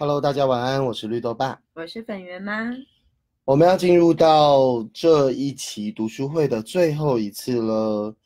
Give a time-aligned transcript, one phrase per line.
[0.00, 2.74] Hello，大家晚安，我是绿豆爸，我是粉圆妈。
[3.44, 8.16] 我们要进入到这一期读书会的最后一次了。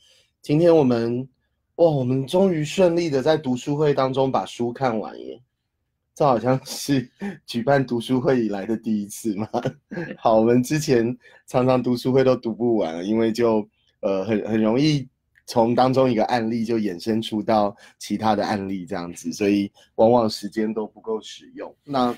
[0.40, 1.28] 今天我们，
[1.74, 5.42] 哇，我们终于顺利的在读书会当中把书看完耶！
[6.14, 7.10] 这好像是
[7.44, 9.48] 举办读书会以来的第一次嘛。
[10.16, 11.04] 好，我们之前
[11.48, 13.68] 常常读书会都读不完，因为就
[13.98, 15.04] 呃很很容易
[15.46, 21.74] 从当中一个案例就衍生出到其他的案例这样子，所以往往时间都不够使用。
[21.84, 22.16] 那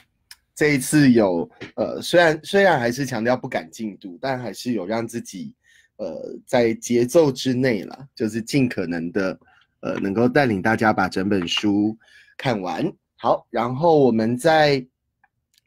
[0.54, 5.52] 这一次有呃，虽然虽然还是强调不赶进度，但还是有让自己
[5.96, 9.38] 呃在节奏之内了，就是尽可能的
[9.80, 11.96] 呃能够带领大家把整本书
[12.38, 12.90] 看完。
[13.16, 14.86] 好，然后我们在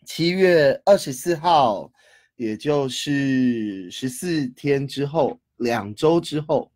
[0.06, 1.92] 七月二十四号，
[2.36, 6.72] 也就是十四天之后，两周之后，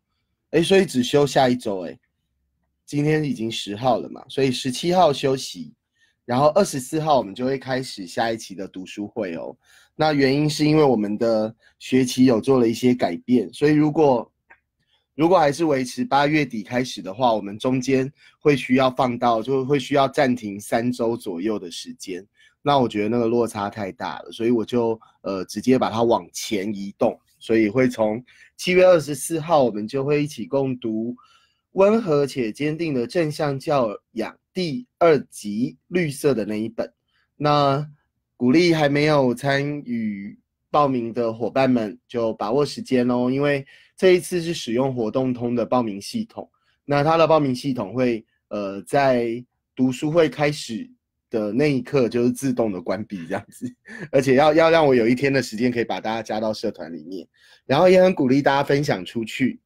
[0.54, 1.98] 哎，所以只休下一周，哎，
[2.86, 5.74] 今天已经十号了嘛，所以十七号休息，
[6.24, 9.56] 然后二十四号我们就会开始下一期的读书会哦。
[9.96, 14.30] 那原因是因为我们的学期有做了一些改变，所以如果
[15.16, 22.24] 如果还是维持八月底开始的话，我们中间会需要放到，就会需要暂停三周左右的时间。
[22.62, 28.24] 那我觉得那个落差太大了，所以我就呃直接把它往前移动，所以会从
[28.56, 31.12] 七月二十四号，我们就会一起共读
[31.72, 36.90] 《温和且坚定的正向教养》第二集绿色的那一本。
[37.36, 37.86] 那
[38.38, 40.38] 鼓励还没有参与
[40.70, 43.66] 报名的伙伴们，就把握时间哦，因为。
[43.96, 46.50] 这一次是使用活动通的报名系统，
[46.84, 49.42] 那它的报名系统会呃在
[49.76, 50.90] 读书会开始
[51.34, 53.66] 的那一刻就是自动的关闭这样子，
[54.12, 57.26] 而且要要让我有一天的时间可以把大家加到社团里面，
[57.66, 59.58] 然后也很鼓励大家分享出去，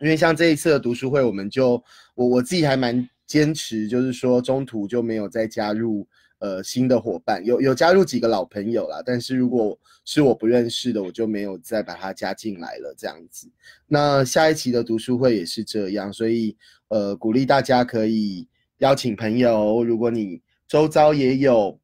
[0.00, 1.82] 因为像这一次的读书会，我们就
[2.14, 6.08] 我我自己还蛮坚持，就是说中途就没有再加入。
[6.38, 12.94] 呃，新的伙伴有有加入几个老朋友啦，但是如果是我不认识的，我就没有再把他加进来了。
[12.94, 13.48] 这样子，
[13.86, 16.54] 那下一期的读书会也是这样，所以
[16.88, 18.46] 呃，鼓励大家可以
[18.80, 21.78] 邀请朋友，如果你周遭也有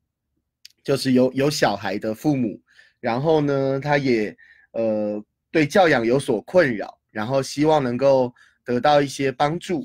[0.83, 2.61] 就是有有小孩的父母，
[3.01, 4.37] 然后呢，他也
[4.73, 8.33] 呃对教养有所困扰，然后希望能够
[8.65, 9.85] 得到一些帮助，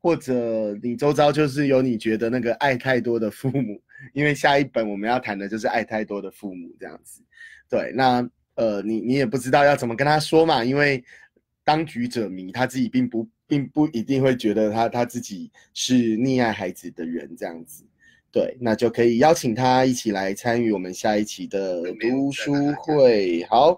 [0.00, 3.80] 或者你周遭就是有你觉得那个爱太多的父母。
[4.12, 7.22] 因为下一本我们要谈的就是爱太多的父母这样子，
[7.68, 11.02] 对，那呃，你你也不知道要怎么跟他说嘛，因为
[11.64, 17.84] 当局者迷，他自己并不并不一定会觉得他他自己是溺爱孩子的人这样子，
[18.36, 22.52] 对，那就可以邀请他一起来参与我们下一期的读书
[22.82, 23.42] 会。
[23.48, 23.70] 好，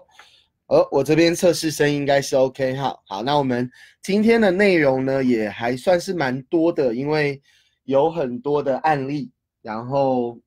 [0.67, 2.93] 呃，我这边测试声音应该是 OK 哈。
[3.07, 3.71] 好，那我们
[4.03, 7.41] 今天的内容呢也还算是蛮多的，因为
[7.85, 9.31] 有很多的案例。
[9.61, 10.37] 然后，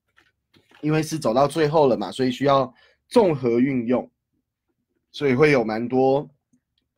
[0.82, 2.70] 因为是走到最后了嘛，所以需要
[3.08, 4.06] 综合运用，
[5.10, 6.28] 所以会有蛮多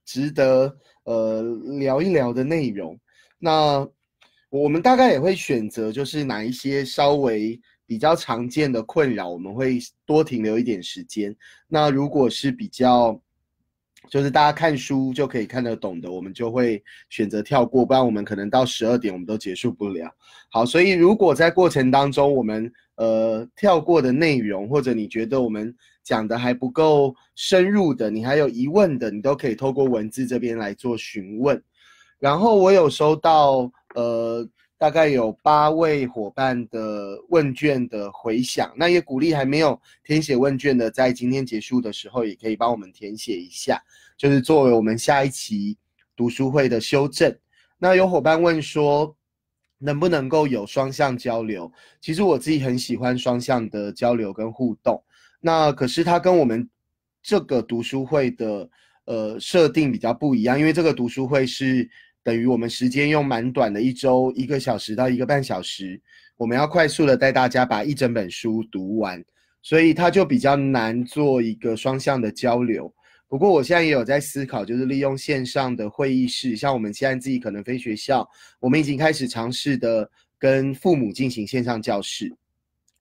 [0.04, 1.44] 值得呃
[1.78, 2.98] 聊一聊的内容。
[3.38, 3.88] 那
[4.60, 11.34] 我们大概也会选择，就是哪一些稍微比较常见的困扰，我们会多停留一点时间。
[11.66, 13.20] 那如果是比较
[14.08, 20.08] 就是大家看书就可以看得懂的，我们就会选择跳过，不然我们可能到十二点我们都结束不了。
[20.52, 31.60] 好，所以如果在过程当中我们呃跳过的内容，或者你觉得我们讲的还不够深入的，你还有疑问的，你都可以透过文字这边来做询问。
[32.20, 34.48] 然后我有收到呃。
[34.76, 43.80] 大概有八位伙伴的问卷的回响，那也鼓励还没有填写问卷的，在今天结束的时候也可以帮我们填写一下，
[44.18, 45.78] 就是作为我们下一期
[46.14, 47.34] 读书会的修正。
[47.78, 49.16] 那有伙伴问说，
[49.78, 51.70] 能不能够有双向交流？
[52.00, 55.02] 其实我自己很喜欢双向的交流跟互动，
[55.40, 56.68] 那可是它跟我们
[57.22, 58.68] 这个读书会的
[59.06, 61.88] 呃设定比较不一样，因为这个读书会是。
[62.24, 66.00] 等于我们时间用蛮短的一周，一个小时到一个半小时，
[66.38, 69.22] 我们要快速的带大家把一整本书读完，
[69.60, 72.90] 所以它就比较难做一个双向的交流。
[73.28, 78.26] 不过我现在也有在思考，就是利用线上的会议室，像我们现在自己可能非学校，
[78.58, 82.34] 我们已经开始尝试的跟父母进行线上教室。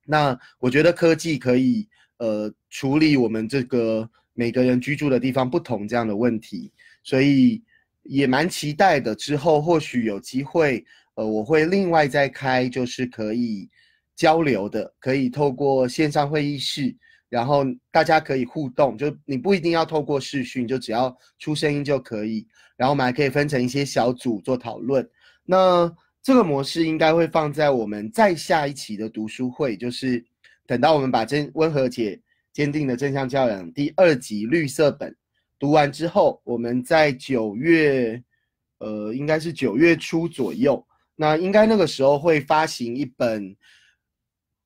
[0.06, 1.88] 那我觉得科技可以
[2.18, 6.70] 呃处理我们这个每个人居住的地方不同这样的问题，
[7.04, 7.64] 所以。
[8.04, 10.84] 也蛮期待的，之后或许有机会，
[11.16, 13.70] 呃，我会另外再开，就是可以
[14.16, 16.96] 交流的，可以透过线上会议室，
[17.30, 22.46] 然后大家可以互动，就你不一定要透过视讯，就只要出声音就可以，
[22.78, 25.08] 然后我们还可以分成一些小组做讨论。
[25.46, 25.92] 那
[26.22, 30.24] 这个模式应该会放在我们再下一期的读书会，就是
[30.66, 32.20] 等到我们把真温和且
[32.54, 35.16] 坚定的正向教养第二集绿色本
[35.64, 38.22] 读完之后，我们在九月，
[38.80, 43.56] 呃，应该是九月初左右，那应该那个时候会发行一本，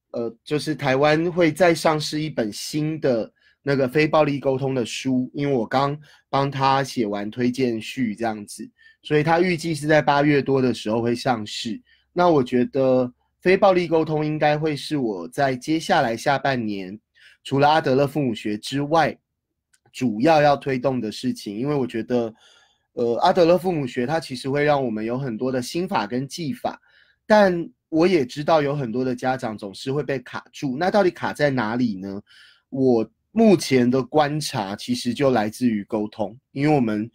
[0.10, 5.96] 呃，就是台湾会再上市一本新的那个非暴力沟通的书，因为我刚
[6.32, 8.68] 帮他写完推荐序这样子。
[9.04, 11.80] 所以他预计是在八月多的时候会上市。
[12.12, 17.00] 那我觉得非暴力沟通应该会是我在接下来下半年，
[17.44, 19.16] 除了阿德勒父母学之外，
[19.98, 21.58] 主要要推动的事情。
[21.58, 22.34] 因为我觉得，
[22.94, 26.80] 呃，阿德勒父母学它其实会让我们有很多的心法跟技法，
[27.26, 30.78] 但我也知道有很多的家长总是会被卡住。
[30.78, 32.22] 那到底卡在哪里呢？
[32.70, 37.10] 我目前的观察其实就来自于沟通，因为我们。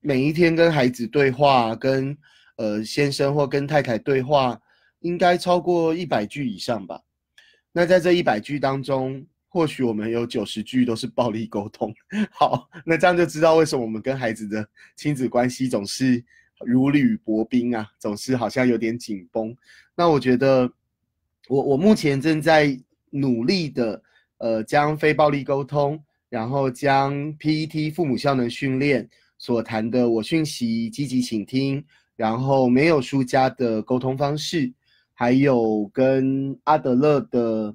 [0.00, 2.14] 每一天跟孩子对话，跟
[2.56, 4.60] 呃先生或跟太太对话，
[5.00, 7.00] 应该超过一百句以上吧。
[7.72, 11.94] 那在这一百句当中，或许我们有九十句都是暴力沟通。
[12.32, 16.20] 好，那这样就知道为什么我们跟孩子的亲子关系总是
[16.66, 19.56] 如履薄冰啊，总是好像有点紧绷。
[19.94, 20.68] 那我觉得，
[21.46, 22.76] 我我目前正在
[23.10, 24.02] 努力的，
[24.38, 29.08] 呃，将非暴力沟通，然后将 PET 父母效能训练。
[29.38, 31.84] 所谈的我讯息积极倾听，
[32.16, 34.72] 然后没有输家的沟通方式，
[35.12, 37.74] 还有跟阿德勒的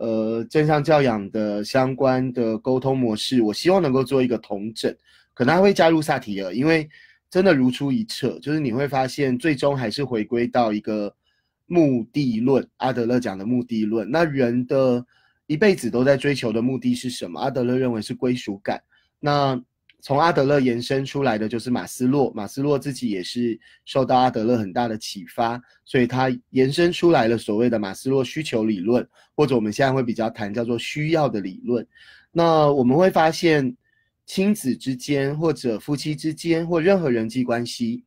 [0.00, 4.94] 呃正向教养的相关的沟通模式，我希望能够做一个同整，
[5.34, 6.88] 可能还会加入萨提尔，因为
[7.28, 11.14] 真的如出一辙，就是你会发现最终还是回归到一个
[11.66, 14.10] 目的论，阿德勒讲的目的论。
[14.10, 15.04] 那人的
[15.46, 17.38] 一辈子都在追求的目的是什么？
[17.38, 18.82] 阿德勒认为是归属感。
[19.20, 19.62] 那
[20.02, 29.06] 从阿德勒延伸出来的就是马斯洛，马斯洛自己也是受到阿德勒很大的启发，所以他延伸出来了所谓的马斯洛需求理论，
[29.36, 31.86] 或者我们现在会比较谈叫做需要的理论。
[32.32, 33.76] 那我们会发现，
[34.26, 38.04] 亲子之间或者夫妻之间或任何人际关系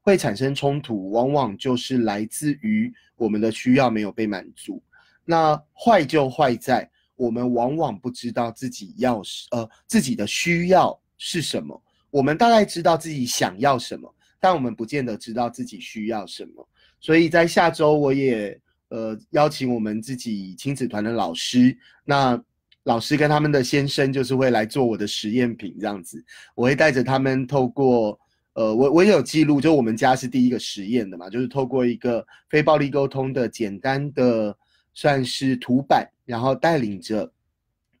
[0.00, 4.82] 会产生冲突，往往就是来自于我们的需要没有被满足。
[5.24, 10.98] 那坏就坏在我们往往不知道自己要呃自己的需要。
[11.18, 11.82] 是什么？
[12.10, 16.66] 我们大概知道自己想要什么，但我们不见得知道自己需要什么。
[17.00, 18.58] 所以在下周，我也
[18.88, 22.42] 呃邀请我们自己亲子团的老师，那
[22.84, 26.24] 老师跟他们的先生就是会来做我的实验品这样子。
[26.54, 28.18] 我会带着他们透过
[28.54, 34.56] 呃，我我也有记录，就我们家是第一个实验的嘛，就是透过一个非暴力沟通的简单的
[34.94, 37.30] 算是图版，然后带领着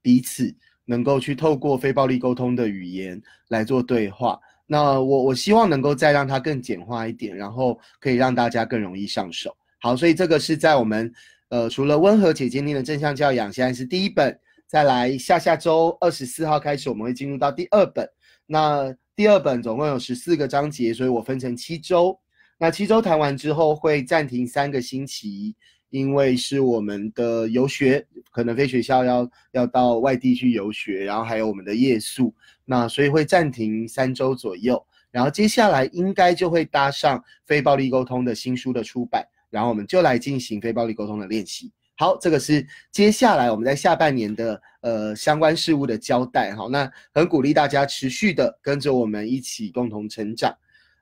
[0.00, 0.54] 彼此。
[0.86, 9.54] 能够去透过非暴力沟通的语言来做对话，那我我希望能够再让它更简化一点，然后可以让大家更容易上手。
[9.80, 11.12] 好，所以这个是在我们
[11.50, 18.08] 呃除了温和且坚定的正向教养，现在是第一本，再来下下周二十四号开始，我们会进入到第二本。
[18.46, 22.18] 那第二本总共有十四个章节，所以我分成七周。
[22.58, 25.54] 那七周谈完之后会暂停三个星期。
[25.90, 32.34] 因为是我们的游学，可能非学校要要到外地去游学，然后还有我们的夜宿，
[32.64, 41.72] 那所以会暂停三周左右，然后接下来应该就会搭上非暴力沟通的新书的出版，然后我们就来进行非暴力沟通的练习。
[41.98, 46.54] 好，这个是接下来我们在下半年的呃相关事务的交代。
[46.54, 50.54] 好，那很鼓励大家持续的跟着我们一起共同成长。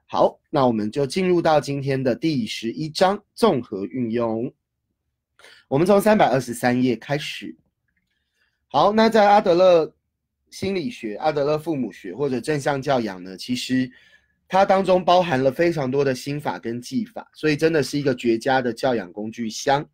[0.07, 4.53] 好，那我们就进入到今天的第十一章综合运用。
[5.69, 7.57] 我们从三百二十三页开始。
[8.69, 9.95] 好，那在阿德勒
[10.51, 13.91] 心理学、阿德勒父母学或者正向教养呢，其实
[14.47, 19.89] 它当中包含了非常多的心法跟技法，所以真的是一个绝佳的教养工具箱。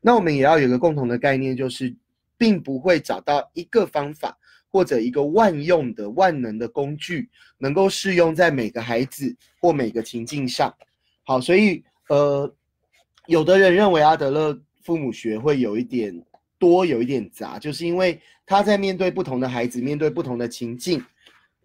[0.00, 1.94] 那我们也要有个共同的概念，就是
[2.36, 4.36] 并不会找到一个方法
[4.70, 10.72] 或者一个万用的万能的工具，能够适用在每个孩子或每个情境上。
[11.24, 12.54] 好，所以呃，
[13.26, 14.60] 有的人认为阿德勒。
[14.86, 16.24] 父母学会有一点
[16.60, 21.04] 多，有一点杂，就是因为他在面对不同的孩子，面对不同的情境，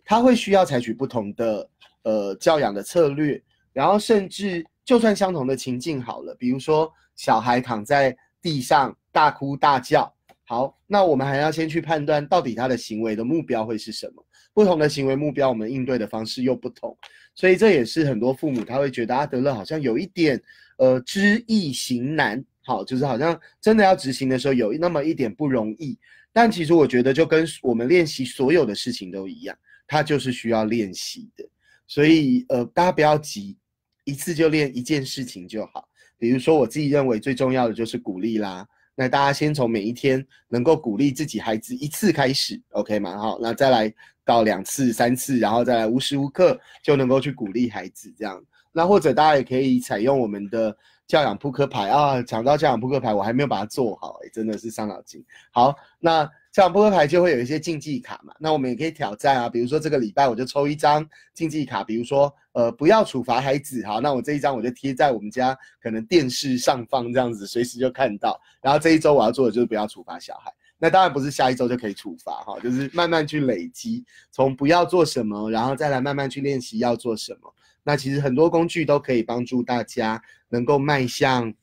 [0.04, 1.70] 他会需要采取不同的
[2.02, 3.40] 呃教养的策略，
[3.74, 10.12] 然后甚至就算相同的情境好了，比如说小孩躺在地上大哭大叫，
[10.46, 16.98] 好，那我们还要先去判断到底他的行为的目标会是什么，不同的行为目标，我们应对的方式又不同，
[17.36, 20.42] 所以这也是很多父母他会觉得阿德勒好像有一点
[20.78, 22.44] 呃知易行难。
[22.72, 26.00] 好，就是好像真的要执行的时候有那么一点不容易，
[26.32, 31.46] 但其实我觉得就跟我们练习所有的事情都一样，它就是需要练习的。
[31.86, 33.58] 所以呃，大家不要急，
[34.06, 35.86] 一次就练一件事情就好。
[36.18, 38.66] 比如说我自己认为最重要的就是鼓励啦。
[38.96, 43.18] 那大家先从每一天能够鼓励自己孩子一次开始，OK 吗？
[43.18, 48.42] 好，那再来到两次、三次，然后再来无时无刻就能够去鼓励孩子这样。
[48.72, 50.76] 那或者大家也可以采用我们的
[51.12, 52.22] 教养扑克牌啊。
[52.22, 55.22] 讲到教养扑克牌，我还没有把它做好，哎，真的是伤脑筋。
[55.52, 58.34] 好，那教养扑克牌就会有一些竞技卡嘛。
[58.40, 68.40] 那我们也可以挑战啊，比如说这个礼拜我就抽一张竞技卡，比如说呃不要处罚孩子，好，那我这一张我就贴在我们家可能电视上方这样子，随时就看到。
[68.62, 70.50] 然后这一周我要做的就是不要处罚小孩。
[70.78, 77.54] 那当然不是下一周就可以处罚哈，就是慢慢去累积，从不要做什么，然后再来慢慢去练习要做什么。
[77.84, 81.54] 那其实很多工具都可以帮助大家能够迈向，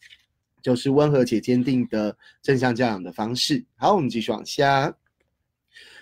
[0.63, 3.65] 就是温和且坚定的正向教养的方式。
[3.77, 4.95] 好，我们继续往下。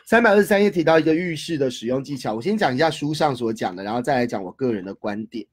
[0.07, 5.45] 三百二十三页提到一个浴室的使用技巧，我先讲一下书上所讲的，然后再来讲我个人的观点。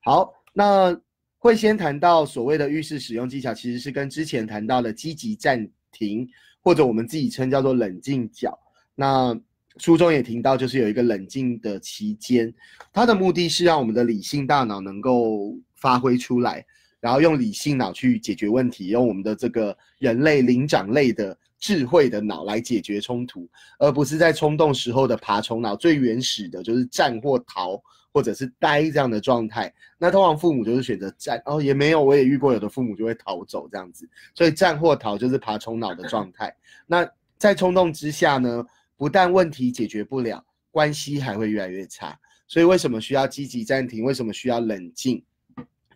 [0.00, 1.00] 好，那
[1.38, 6.28] 会先谈到所谓的浴室使用技巧，其实是跟之前谈到的积极暂停，
[6.60, 8.58] 或者我们自己称叫做冷静角。
[8.94, 9.40] 那
[9.78, 12.52] 书中也提到，就是有一个冷静的期间，
[12.92, 16.64] 它的目的是让我们的理性大脑能够发挥出来，
[17.00, 23.48] 然后用理性脑去解决问题，用我们的这个人类灵长类的智慧的脑来解决冲突，
[23.78, 29.72] 而不是在冲动时候的爬虫脑最原始的就是战或逃或者是呆这样的状态。
[29.96, 36.54] 那通常父母就是选择战哦，也没有，我也遇过有的父母就会逃走这样子，所以战或逃就是爬虫脑的状态。
[36.86, 38.62] 那在冲动之下呢？
[39.02, 42.16] 不但问题解决不了，关系还会越来越差。
[42.46, 44.04] 所以为什么需要积极暂停？
[44.04, 45.20] 为什么需要冷静？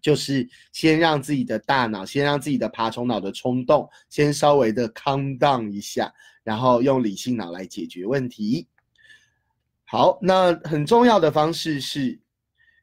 [0.03, 8.67] 就是先让自己的大脑，先让自己的爬虫脑的冲动先稍微的 calm down 一下，然后用理性脑来解决问题。
[9.85, 12.19] 好，那很重要的方式是，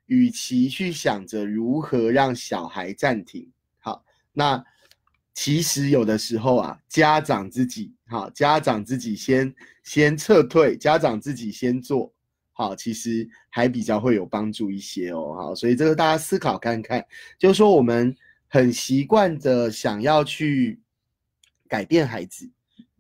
[0.06, 4.64] 与其去想着如何让小孩暂停，好，那。
[5.34, 12.14] 其实有的时候啊，家长自己好，家长自己先先撤退，家长自己先做
[12.52, 15.34] 好，其实还比较会有帮助一些哦。
[15.36, 17.04] 好，所以这个大家思考看看，
[17.40, 18.16] 就是说我们
[18.48, 20.80] 很习惯的想要去
[21.68, 22.48] 改变孩子，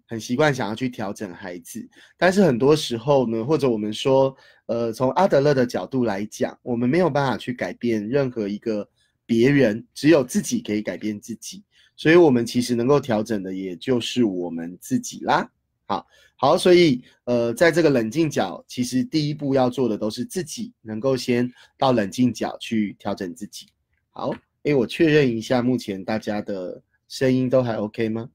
[0.08, 1.88] 很习惯想要去调整孩子，
[2.18, 4.36] 但是很多时候呢，或者我们说，
[4.66, 8.90] 呃，从阿德勒的角度来讲，我们没有办法去改变任何一个
[9.28, 11.64] 别人，只有自己可以改变自己。
[11.96, 15.50] 所以，我们其实能够调整的，也就是我们自己啦。
[15.86, 23.68] 好，好，所以，呃，在这个冷静角，其实第一步要做的都是自己能够先到冷静角去调整自己。
[24.10, 24.34] 好，
[24.64, 28.30] 哎，我确认一下，目前大家的声音都还 OK 吗？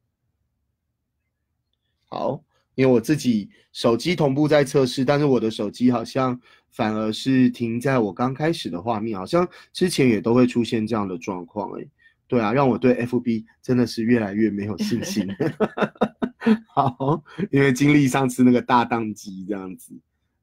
[2.06, 2.42] 好，
[2.74, 11.86] 因为我自己手机同步在测试，但是我的手机好像反而是停在我刚开始的画面，好像之前也都会出现这样的状况，哎。
[12.28, 15.26] 对啊，让我对 FB 真的是越来越没有信心。
[16.68, 19.92] 好，因为经历上次那个大宕机这样子。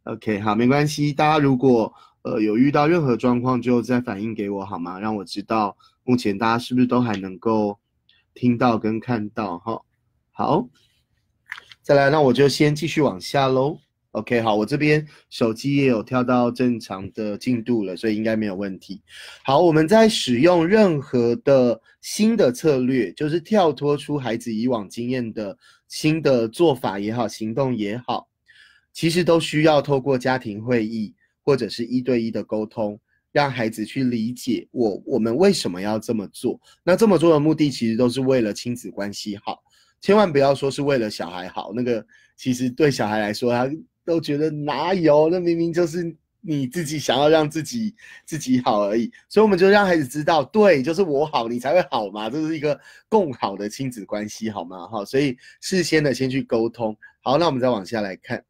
[0.03, 1.13] OK，好，没关系。
[1.13, 4.99] 大家如果呃有遇到任何状况，就再反映给我好吗？
[4.99, 7.79] 让我知道目前大家是不是都还能够
[8.33, 9.81] 听到跟看到哈。
[10.31, 10.67] 好，
[11.81, 13.79] 再来，那我就先继续往下喽。
[14.15, 19.01] OK，好，我这边手机也有跳到正常的进度了，所以应该没有问题。
[19.43, 25.57] 好，我们在使用任何的新的策略，就是跳脱出孩子以往经验的
[25.89, 28.29] 新的做法也好，行动也好，
[28.93, 32.97] 其实都需要透过家庭会议或者是一对一的沟通，
[33.33, 36.57] 让孩子去理解我我们为什么要这么做。
[36.85, 39.61] 那这么做的目的，其实都是为了亲子关系好，
[39.99, 41.73] 千万不要说是为了小孩好。
[41.75, 42.05] 那个
[42.37, 43.69] 其实对小孩来说，他。
[44.05, 45.29] 都觉得哪有？
[45.29, 47.93] 那明明就是你自己想要让自己
[48.25, 49.11] 自己好而已。
[49.27, 52.29] 所以我们就让孩子知道，对，就是我好，你才会好嘛。
[52.29, 54.87] 这是一个共好的亲子关系，好吗？
[54.87, 56.95] 哈，所以事先的先去沟通。
[57.21, 58.43] 好，那我们再往下来看。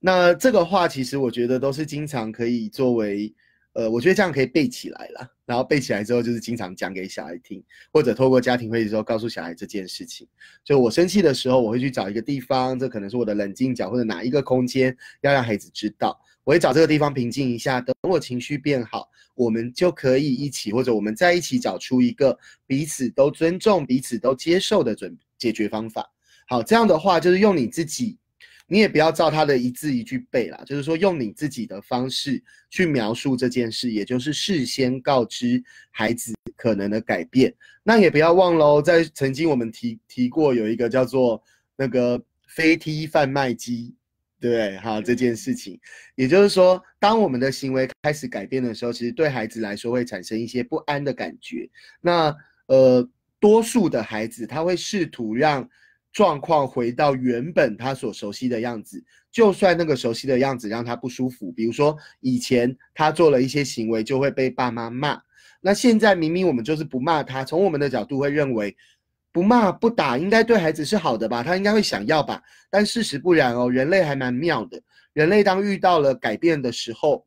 [0.00, 3.32] 那这个话其实我觉得都是经常可以作为。
[3.74, 10.28] 呃，我觉得这样可以背起来了，然后背起来之后，就是经常讲给小孩听，或者透过家庭会议之后告诉小孩这件事情。
[10.62, 26.12] 就我生气的时候，我会去找一个地方，这可能是我的冷静角，或者哪一个空间，要让孩子知道，我会找这个地方平静一下，等我情绪变好，我们就可以一起，或者我们在一起找出一个彼此都尊重、彼此都接受的准解决方法。
[26.46, 28.18] 好，这样的话就是用你自己。
[28.72, 37.54] 你也不要照他的一字一句背啦，就是说用你自己的方式去描述这件事，也就是事先告知孩子可能的改变。
[37.82, 41.42] 那也不要忘喽，在曾经我们提提过有一个叫做
[41.76, 43.94] 那个飞梯贩卖机
[44.40, 45.78] 对，哈这件事情，
[46.14, 51.68] 也就是说，当我们的行为开始改变的时候，其实对孩子来说会产生一些不安的感觉。
[52.00, 52.34] 那
[52.68, 53.06] 呃，
[53.38, 55.68] 多数的孩子他会试图让
[56.12, 65.20] 状况回到原本他所熟悉的样子，就算那个熟悉的样子让他不舒服，比如说以前他做了一些行为就会被爸妈骂，
[65.60, 68.76] 那现在明明我们就是不骂他，从我们的角度会认为。
[69.34, 71.42] 不骂不打，应该对孩子是好的吧？
[71.42, 72.42] 他应该会想要吧？
[72.68, 73.70] 但事实不然哦。
[73.70, 74.78] 人类还蛮妙的，
[75.14, 77.26] 人类当遇到了改变的时候，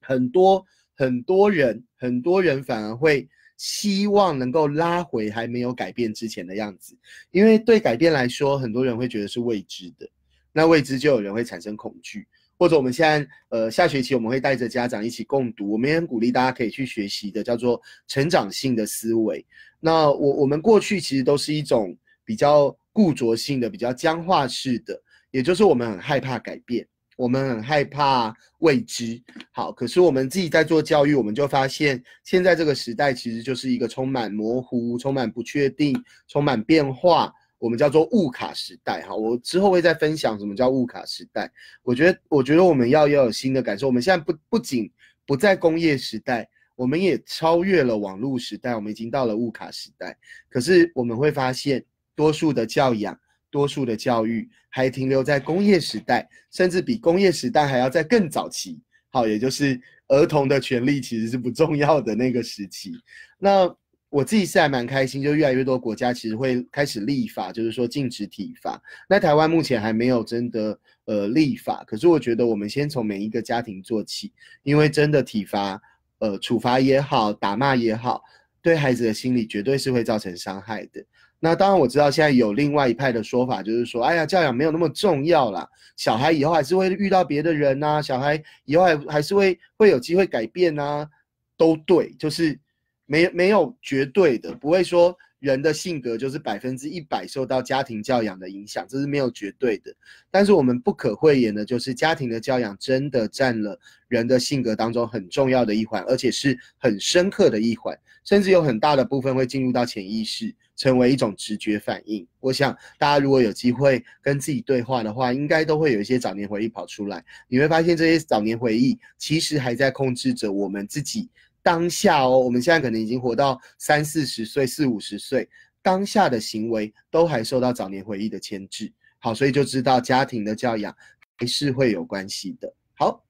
[0.00, 0.64] 很多
[0.96, 6.96] 很多人，很多人反而会希望能够拉回还没有改变之前的样子，
[7.30, 10.08] 因为对改变来说，很多人会觉得是未知的，
[10.52, 12.26] 那未知就有人会产生恐惧。
[12.58, 19.44] 或者我们现在呃下学期我们会带着家长一起共读，我们也很鼓励大家可以去学习的，叫做成长性的思维。
[19.78, 21.94] 那我我们过去其实都是一种
[22.24, 24.98] 比较固着性的、比较僵化式的，
[25.30, 26.86] 也就是我们很害怕改变，
[27.16, 29.20] 我们很害怕未知。
[29.50, 39.02] 好，可是我们自己在做教育，我们就发现现在这个时代其实就是一个充满模糊、充满不确定、充满变化，我们叫做物卡时代。
[39.02, 41.50] 哈，我之后会再分享什么叫物卡时代。
[41.82, 43.86] 我觉得，我觉得我们要要有新的感受。
[43.86, 44.90] 我们现在不不仅
[45.24, 46.48] 不在工业时代。
[46.74, 50.14] 我们也超越了网络时代，我们已经到了物卡时代。
[50.50, 51.82] 可是我们会发现，
[52.14, 53.18] 多数的教养、
[53.50, 58.80] 多数的教育还停留在工业时代，甚至比工业时代还要在更早期。
[59.10, 62.92] 好，也就是儿童的权利其实是不重要的那个时期。
[63.38, 63.72] 那
[64.08, 68.80] 我自己是还蛮开心，就越来越多国家其实会开始立法，就是说禁止体罚。
[69.08, 75.80] 那台湾目前还没有真的呃立法，可是我觉得我们先从每一个家庭做起，因为真的体罚。
[76.18, 78.22] 呃，处罚也好，打骂也好，
[78.62, 81.04] 对孩子的心理绝对是会造成伤害的。
[81.48, 91.08] 那当然，我知道现在有另外一派的说法，就是说，哎呀，教养没有那么重要啦，小孩以后还是会遇到别的人呐，小孩以后还还是会会有机会改变呐，
[91.56, 92.58] 都对，就是
[93.06, 95.16] 没没有绝对的，不会说。
[95.38, 99.94] 人的性格就是百分之一百受到家庭教养的影响，这是没有绝对的。
[100.30, 103.78] 但是我们不可讳言的，就是家庭的教养真的占了
[104.08, 112.26] 人的性格当中很重要的一环，而且是很深刻的一环，甚至有很大的部分会进入到潜意识，成为一种直觉反应。
[112.40, 117.24] 我想大家如果有机会跟自己对话的话，应该都会有一些早年回忆跑出来。
[117.48, 121.30] 你会发现这些早年回忆其实还在控制着我们自己。
[121.62, 125.48] 当下哦，我们现在可能已经活到三四十岁、四五十岁，
[125.80, 128.92] 当下的行为都还受到早年回忆的牵制。
[129.18, 130.94] 好，所以就知道家庭的教养
[131.36, 132.72] 还是会有关系的。
[132.94, 133.24] 好，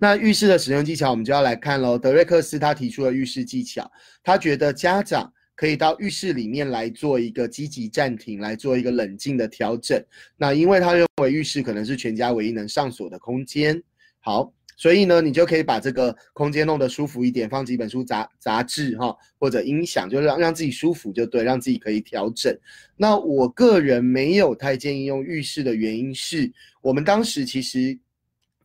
[0.00, 1.98] 那浴室的使用技巧，我们就要来看喽。
[1.98, 3.88] 德瑞克斯他提出了浴室技巧，
[4.24, 10.02] 他觉得家长可以到浴室里面来做一个积极暂停，来做一个冷静的调整。
[10.36, 13.80] 那因为他认为浴室可能是全家唯一能上锁的空间。
[14.20, 14.52] 好。
[14.76, 22.58] 所以呢，你就可以把这个空间弄得舒服一点，放几本书、杂杂志哈，或者音响，就让让自己舒服就对，让自己可以调整。
[22.96, 27.98] 那我个人没有太建议用浴室的原因是，我们当时其实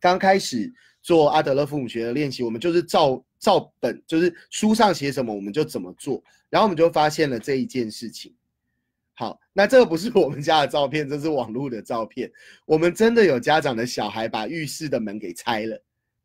[0.00, 0.72] 刚开始
[1.06, 8.34] 做阿德勒父母学的练习，我们就是照照本，就是书上写什么我们就怎么做，然后我们就发现了这一件事情。
[9.14, 12.28] 好，那这个不是我们家的照片，这是网络的照片。
[12.64, 15.80] 我们真的有家长的小孩把浴室的门给拆了。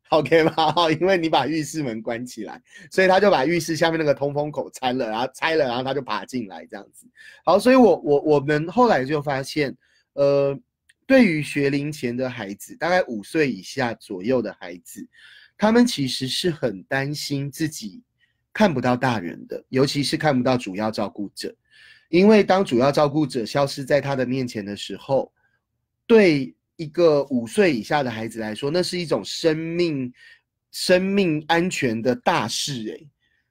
[0.08, 0.72] OK 吗？
[0.72, 7.06] 哈， 因为你把浴室门关起来，所以他就把浴室下面那个通风口拆了，然后拆了，然后他就爬进来这样子。
[7.44, 9.76] 好，所以我我我们后来就发现，
[10.14, 10.58] 呃，
[11.12, 15.06] 对于学龄前的孩子，大概五岁以下左右的孩子，
[15.58, 18.00] 他们其实是很担心自己
[18.50, 21.54] 看不到大人的，尤其是看不到主要照顾者，
[22.08, 25.30] 因为当主要照顾者消失在他的面前的时候，
[26.06, 26.54] 对。
[26.76, 30.12] 一个五岁以下的孩子来说，那是一种生命、
[30.72, 33.08] 生命安全的大事诶，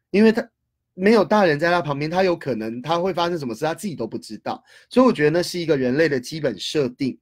[0.09, 0.49] 因为他
[0.95, 4.61] 没有大人在他旁边，他有可能他会发生什么事，他自己都不知道。
[4.89, 7.17] 所以我觉得那是一个人类的基本设定，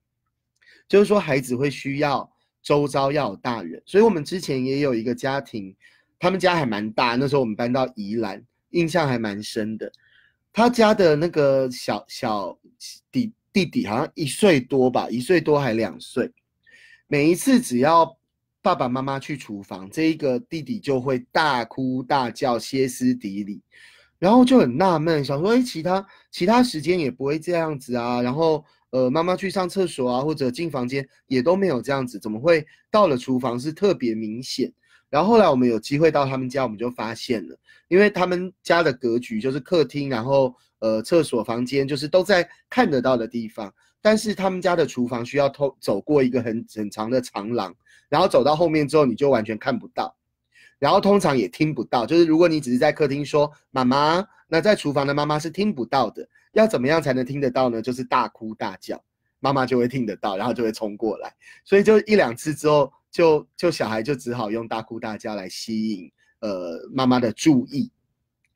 [0.89, 2.29] 就是说孩子会需要
[2.61, 3.81] 周遭要有大人。
[3.85, 5.73] 所以我们之前也有一个家庭，
[6.19, 9.89] 他们家还蛮大，那时候我们搬到宜兰，印象还蛮深的。
[10.51, 12.59] 他家的那个小小
[13.09, 13.31] 弟。
[13.51, 16.31] 弟弟好像一岁多吧，一岁多还两岁。
[17.07, 18.15] 每一次只要
[18.61, 23.59] 爸爸妈妈去厨房，这一个弟弟就会大哭大叫、歇斯底里，
[24.19, 28.21] 然后就很纳闷，想说：哎，其他其他时间也不会这样子啊。
[28.21, 34.71] 然后呃，妈妈去上厕所啊，或者进房间也都没有这样子，怎么会到了厨房是特别明显？
[35.09, 43.73] 然后后来我们有机会到他们家，我们就发现了，因为他们家的格局就是客厅，然后呃厕所、房间，就是都在看得到的地方。
[44.01, 47.75] 但是他们家的厨房需要偷走过一个很很长的长廊，
[48.07, 50.15] 然后走到后面之后，你就完全看不到，
[50.77, 52.05] 然后通常也听不到。
[52.05, 56.27] 就是如果你只是在客厅说妈妈，那在厨房的妈妈是听不到的。
[56.53, 57.81] 要怎么样才能听得到呢？
[57.81, 59.03] 就是大哭大叫，
[59.39, 61.33] 妈妈就会听得到，然后就会冲过来。
[61.63, 67.91] 所以就一两次之后，就就小孩就只好用大哭大叫来吸引呃妈妈的注意。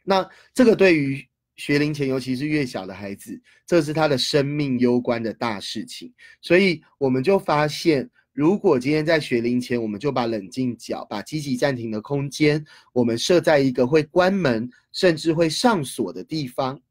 [0.03, 1.25] 那这个对于
[1.55, 6.11] 学龄前，尤其是越小的孩子，这是他的生命攸关的大事情。
[6.41, 16.81] 所以我们就发现，如果今天在学龄前，我们就把冷静角、把积极暂停的空间，我们设在一个会关门甚至会上锁的地方。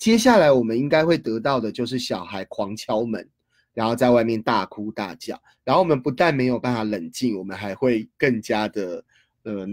[0.00, 3.28] 接下来我们应该会得到的就是小孩狂敲门，
[3.74, 9.04] 然后在外面大哭大叫，然后我们不但没有办法冷静，我们还会更加的
[9.42, 9.66] 呃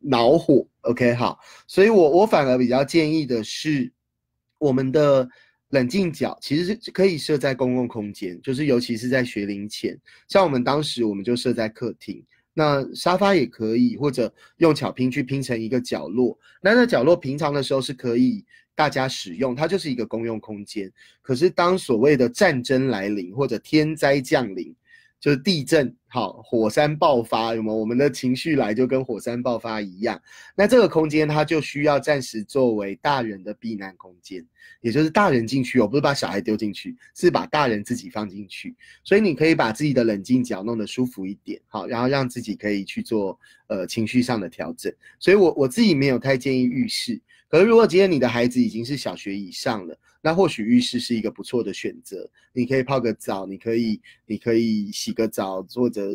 [0.00, 0.66] 恼火。
[0.80, 3.92] OK，好，所以我我反而比较建议的是，
[4.56, 5.28] 我们的
[5.68, 9.94] 冷静角其实是可以设在公共空间，就是尤其是在学龄前，
[10.28, 18.42] 像我们当时我们就设在客厅，那沙发也可以，或者用巧拼去拼成一个角落，那那角落平常的时候是可以。
[18.74, 20.90] 大家使用它就是一个公用空间，
[21.22, 24.74] 可是当所谓的战争来临或者天灾降临，
[25.20, 27.76] 就是地震、好火山爆发，有没有？
[27.78, 30.20] 我们的情绪来就跟火山爆发一样，
[30.56, 34.44] 那这个空间它就需要暂时作为大人的避难空间，
[34.80, 44.92] 也就是大人进去哦，不是把小孩丢进去，是把大人自己放进去，所以你可以把自己的冷静角弄得舒服一点，好，然后让自己可以去做呃情绪上的调整。
[45.18, 47.20] 所以我我自己没有太建议浴室。
[47.54, 52.28] 可是，如果今天你的孩子已经是小学以上了，那或许浴室是一个不错的选择。
[52.52, 56.10] 你可以泡个澡，你可以，你可以洗个澡，或者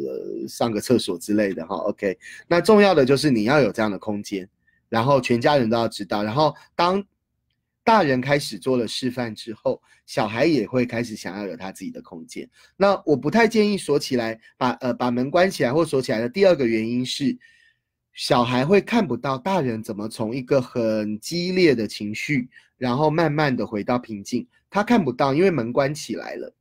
[0.49, 1.77] 上个厕所之类的哈。
[1.77, 4.49] OK，那重要的就是你要有这样的空间，
[4.89, 6.21] 然后全家人都要知道。
[6.25, 7.01] 然后当
[7.85, 12.49] 大人开始做了示范之后，小孩也会开始想要有他自己的空间。
[12.75, 17.37] 那我不太建议锁起来，把呃把门关起来或锁起来的第二个原因是。
[18.13, 24.45] 小孩会看不到大人怎么从一个很激烈的情绪，然后慢慢的回到平静。
[24.69, 26.53] 他看不到，因为门关起来了，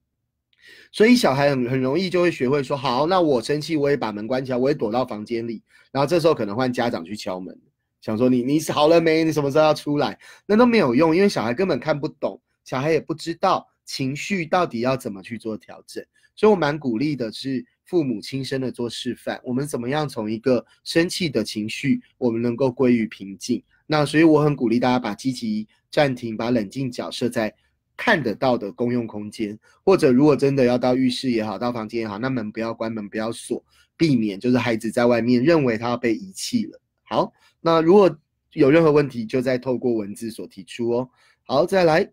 [0.92, 5.62] 所以小孩很很容易就会学会说：好，那我生气，我也把门关起来，我也躲到房间里。
[5.90, 7.58] 然后这时候可能换家长去敲门，
[8.00, 9.24] 想说你你好了没？
[9.24, 10.16] 你什么时候要出来？
[10.46, 16.04] 那都没有用，因为小孩根本看不懂，小孩也不知道情绪到底要怎么去做调整。
[16.37, 17.66] 所以我蛮鼓励的是。
[17.88, 23.64] 父母亲身的做示范，我们怎么样从一个生气的情绪，我们能够归于平静？
[23.87, 27.53] 那所以我很鼓励大家把积极暂停，把冷静角设在
[27.96, 33.64] 看得到的公用空间，或者如果真的要到浴室也好，到房间也好，那门不要关门，不要锁，
[33.96, 36.79] 避免就是孩子在外面认为他要被遗弃了。
[37.05, 38.14] 好，那如果
[38.53, 41.09] 有任何问题，就再透过文字所提出哦。
[41.44, 42.12] 好，再来，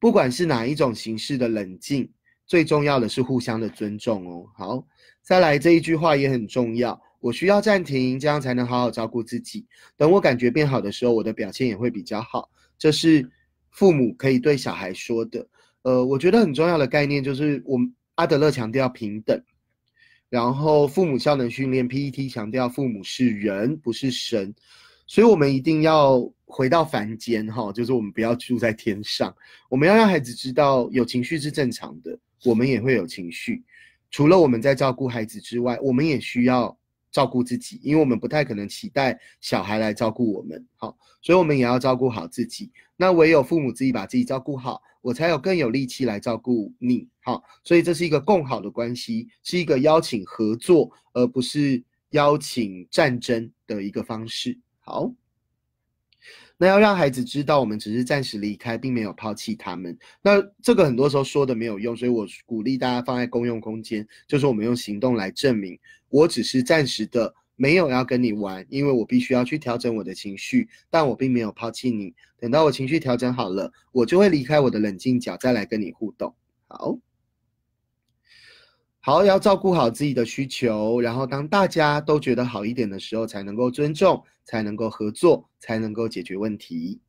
[0.00, 2.10] 不管是哪一种形式的冷静。
[2.46, 4.46] 最重要的是互相的尊重哦。
[4.56, 4.86] 好，
[5.22, 7.00] 再来这一句话也很重要。
[7.18, 9.66] 我需要暂停，这样才能好好照顾自己。
[9.96, 12.48] 等我感觉变好的时候，我的表现也会比较好。
[12.78, 13.28] 这是
[13.70, 15.44] 父母可以对小孩说的。
[15.82, 19.42] 呃，我觉得很重要的概念就是，我们阿德勒强调平等，
[20.28, 24.54] 然后父母效能训练 PET 强调父母是人，不是神。
[25.08, 29.34] 所以，我们一定要回到凡间哈，就是我们不要住在天上。
[29.68, 32.18] 我们要让孩子知道，有情绪是正常的。
[32.44, 33.64] 我们也会有情绪，
[34.10, 36.76] 除了我们在照顾孩子之外，我们也需要
[37.10, 42.70] 照顾自己，因为我们不太可能期待小孩来照顾我们，好，所以我们也要照顾好自己。
[42.96, 55.12] 那唯有父母自己把自己照顾好，我才有更有力气来照顾你，好，所以这是一个共好的关系，是一个邀请合作，而不是邀请战争的一个方式，好。
[56.58, 59.96] 那要让孩子知道，我们只是暂时离开，并没有抛弃他们。
[60.22, 72.14] 那这个很多时候说的没有用，所以我鼓励大家放在公用空间，就是我们用行动来证明，我只是暂时的没有要跟你玩，因为我必须要去调整我的情绪，但我并没有抛弃你。
[72.38, 76.34] 等到我情绪调整好了，我就会离开我的冷静角，再来跟你互动。
[76.68, 76.98] 好。
[79.06, 87.00] 好，要照顾好自己的需求，然后当大家都觉得好一点的时候，才能够尊重，才能够合作，才能够解决问题。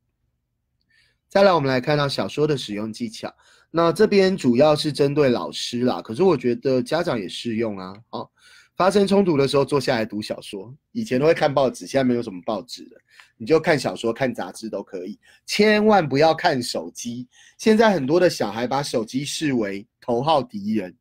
[1.28, 3.34] 再来，我们来看到小说的使用技巧。
[3.72, 7.92] 那这边主要是针对老师啦，可是我觉得家长也适用啊。
[8.10, 8.30] 好，
[8.76, 10.72] 发生冲突的时候，坐下来读小说。
[10.92, 13.00] 以前都会看报纸，现在没有什么报纸了，
[13.36, 15.18] 你就看小说、看杂志都可以。
[15.46, 17.26] 千万不要看手机。
[17.58, 20.96] 现在很多的小孩把手机视为头号敌人。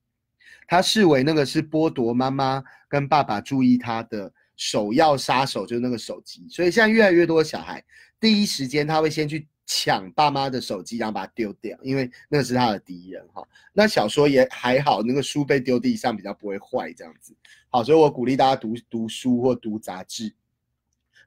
[0.67, 6.45] 他视为那个是剥夺妈妈跟爸爸注意他的首要杀手，就是那个手机。
[6.49, 7.83] 所以现在越来越多的小孩，
[8.19, 13.47] 第一时间他会先去抢爸妈的手机，然后把它丢掉，因为那是他的敌人哈。
[13.73, 17.35] 那小说也还好，那个书被丢地上比较不会坏这样子。
[17.69, 20.33] 好，所以我鼓励大家读读书或读杂志。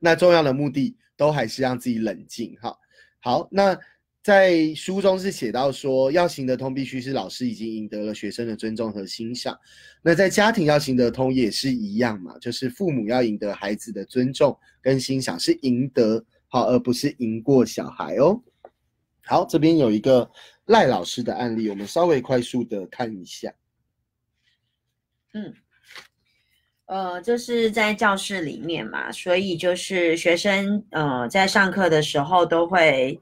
[0.00, 2.76] 那重要的目的都还是让自己冷静哈。
[3.20, 3.79] 好，那
[4.22, 9.59] 在书中是写到说，要行得通，必须是老师已经赢得了学生的尊重和欣赏。
[10.02, 16.24] 那在家庭要行得通也是一样嘛，就是父母要赢得孩子的尊重跟欣赏，是赢得。
[16.52, 18.42] 好，而不是赢过小孩哦。
[19.24, 20.28] 好，这边有一个
[20.64, 23.54] 赖老师的案例，我们稍微快速的看一下。
[25.33, 25.54] 嗯，
[26.87, 33.20] 呃，这是在教室里面嘛，所以就是学生呃在上课的时候都会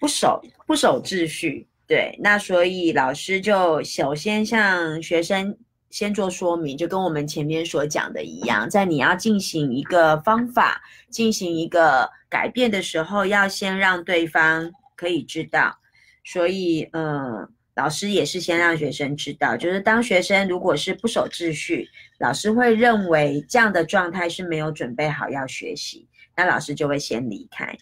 [0.00, 5.56] 不守不守秩序，对，那所以老师就首先向学生。
[5.90, 15.74] 先做说明，就跟我们前面所讲的一样，在你要进行一个方法、进行一个改变的时候，要先让对方可以知道。
[16.26, 26.06] 所以，嗯，老师也是先让学生知道，就是当学生如果是不守秩序，老师会认为这样的状态是没有准备好要学习，
[26.38, 27.76] 那老师就会先离开。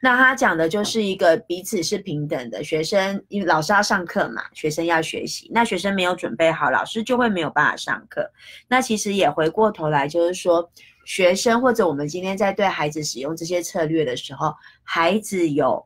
[0.00, 5.50] 那他讲的就是一个彼此是平等的学生，因为老师要上课嘛，学生要学习。
[5.52, 8.30] 那学生没有准备好，老师就会没有办法上课。
[8.66, 10.70] 那其实也回过头来，就是说，
[11.04, 15.84] 学生或者我们今天在对孩子使用这些策略的时候，孩子有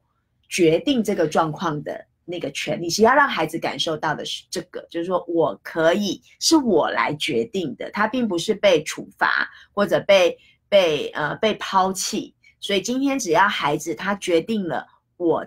[0.49, 10.37] 决定这个状况的那个权利，是要让孩子感受到的是这个，就是说我可以是我来决定的，他并不是被处罚或者被
[10.73, 12.35] 被呃被抛弃。
[12.59, 14.87] 所以今天只要孩子他决定了，
[15.19, 15.47] 我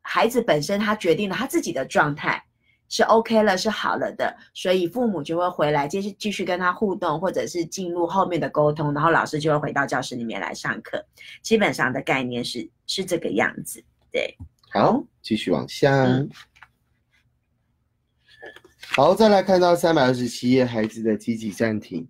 [0.00, 2.42] 孩子本身他决定了他自己的状态
[2.88, 11.04] 是 OK 了，是好了的，所以父母就会回来继续继续跟他互动，或者是进入后面的沟通，然后老师就会回到教室里面来上课。
[11.42, 14.34] 基本上的概念是是这个样子，对。
[14.70, 16.06] 好，继续往下。
[18.86, 22.08] 好，再来看到三百二十七页，孩子的积极暂停。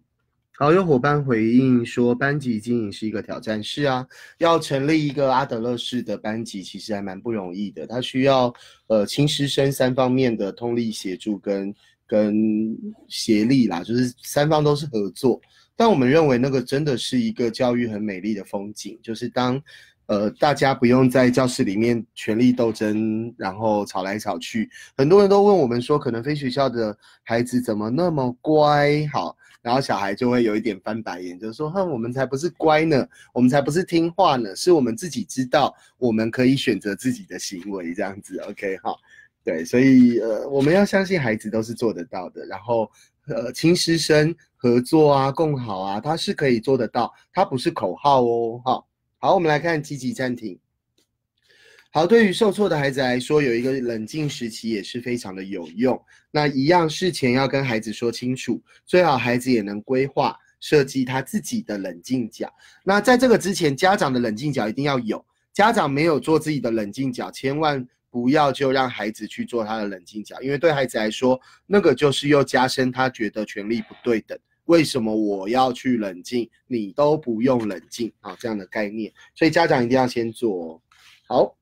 [0.56, 3.60] 好，有伙伴回应说，班级经营是一个挑战。
[3.60, 4.06] 是啊，
[4.38, 7.84] 要成立一个阿德勒式的班级，其实还蛮不容易的。
[7.88, 8.54] 它需要
[8.86, 11.74] 呃亲师生三方面的通力协助跟
[12.06, 15.40] 跟协力啦，就是三方都是合作。
[15.74, 19.60] 但我们认为那个真的是一个教育很美丽的风景，就是当
[20.06, 24.70] 呃大家不用在教室里面权力斗争，然后吵来吵去。
[24.96, 29.04] 很多人都问我们说，可能非学校的孩子怎么那么乖？
[29.12, 29.36] 好。
[29.64, 38.94] 然后小孩就会有一点翻白眼，就是说：“哼，我们才不是乖呢，我们才不是听话呢，是我们自己知道我们可以选择自己的行为，这样子，OK 哈？
[39.42, 42.44] 对，所以呃，我们要相信孩子都是做得到的。
[42.44, 42.90] 然后
[43.26, 48.60] 呃，亲师生合作啊，共好啊，他是可以做得到，他不是口号哦。
[48.62, 48.84] 哈，
[49.18, 50.58] 好，我们来看积极暂停。
[51.94, 55.96] 好，对于受挫的孩子来说，有一个冷静时期也是非常的有用。
[56.32, 62.52] 那一样事前要跟孩子说清楚，最好孩子也能规划设计他自己的冷静角。
[62.82, 65.24] 那在这个之前，家长的冷静角一定要有。
[65.52, 74.36] 家长没有做自己的冷静角，千万不要就让孩子去做他的冷静角，因为对孩子来说，那个就是又加深他觉得权力不对等。
[74.64, 78.36] 为什么我要去冷静，你都不用冷静啊？
[78.40, 80.82] 这样的概念，所以家长一定要先做
[81.28, 81.56] 好。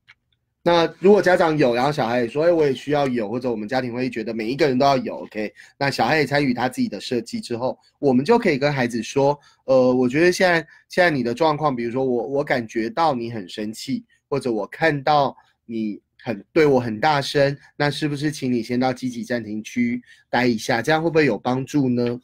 [0.65, 5.53] 那如果家长有，然后小孩也说，哎，我也需要有，或者我们家庭会觉得每一个人都要有，OK？
[5.77, 22.21] 那小孩也参与他自己的设计之后，我们就可以跟孩子说，呃，我觉得现在现在你的状况，比如说我我感觉到你很生气，或者我看到你很对我很大声，那是不是请你先到积极暂停区待一下，这样会不会有帮助呢？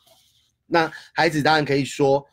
[0.65, 2.25] 那孩子当然可以说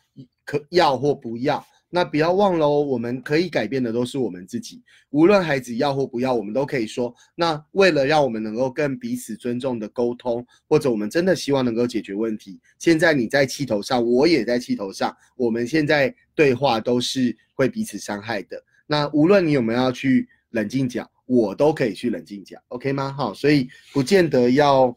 [0.44, 1.66] 可要或不要。
[1.96, 4.84] 那不要忘了哦，我们可以改变的都是我们自己。
[5.12, 7.16] 无论孩子要或不要，我们都可以说。
[7.36, 18.62] 那为了让我们能够更彼此尊重的沟通，或者我们真的希望能够解决问题，现在你在气头上，我也在气头上，我们现在对话都是会彼此伤害的。
[18.86, 23.14] 那无论你有没有要去冷静讲，我都可以去冷静讲，OK 吗？
[23.14, 24.94] 好，所以不见得要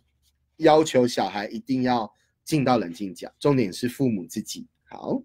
[0.57, 2.13] 要求小孩一定要
[2.45, 5.23] 进到冷静讲，重点是父母自己好。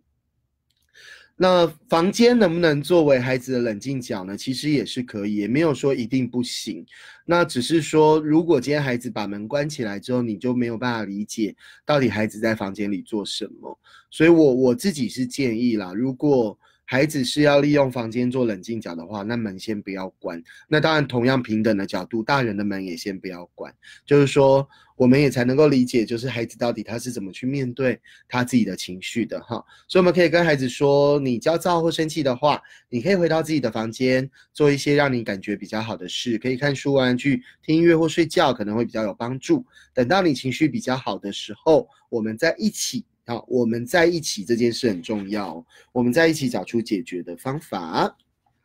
[1.36, 4.38] 那房间能不能作为孩子的冷静角呢？
[4.38, 6.86] 其实也是可以，也没有说一定不行。
[7.26, 13.78] 那只是说，如果今天孩子把门关起来之后，你就没有办法理解到底孩子在房间里做什么。
[14.12, 20.41] 所以我我自己是建议啦，如果孩子是要利用房间做冷静角的话，那门先不要关。
[20.67, 23.74] 那当然，同样平等的角度，大人的门也先不要关。
[24.06, 29.63] 就是说，我们也才能够理解，就是孩子到底他是怎么去面对他自己的情绪的哈。
[29.88, 39.65] 所以我们可以跟孩子说，你焦躁或生气的话，你可以回到自己的房间，做一些让你感觉比较好的事，可以看书、玩具、听音乐或睡觉，可能会比较有帮助。
[39.93, 43.06] 等到你情绪比较好的时候，我们再一起。
[43.26, 45.66] 好，我们在一起这件事很重要。
[45.92, 48.16] 我们在一起找出解决的方法。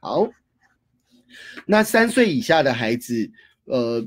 [0.01, 0.29] 好，
[1.67, 3.31] 那三岁以下的孩子，
[3.65, 4.05] 呃，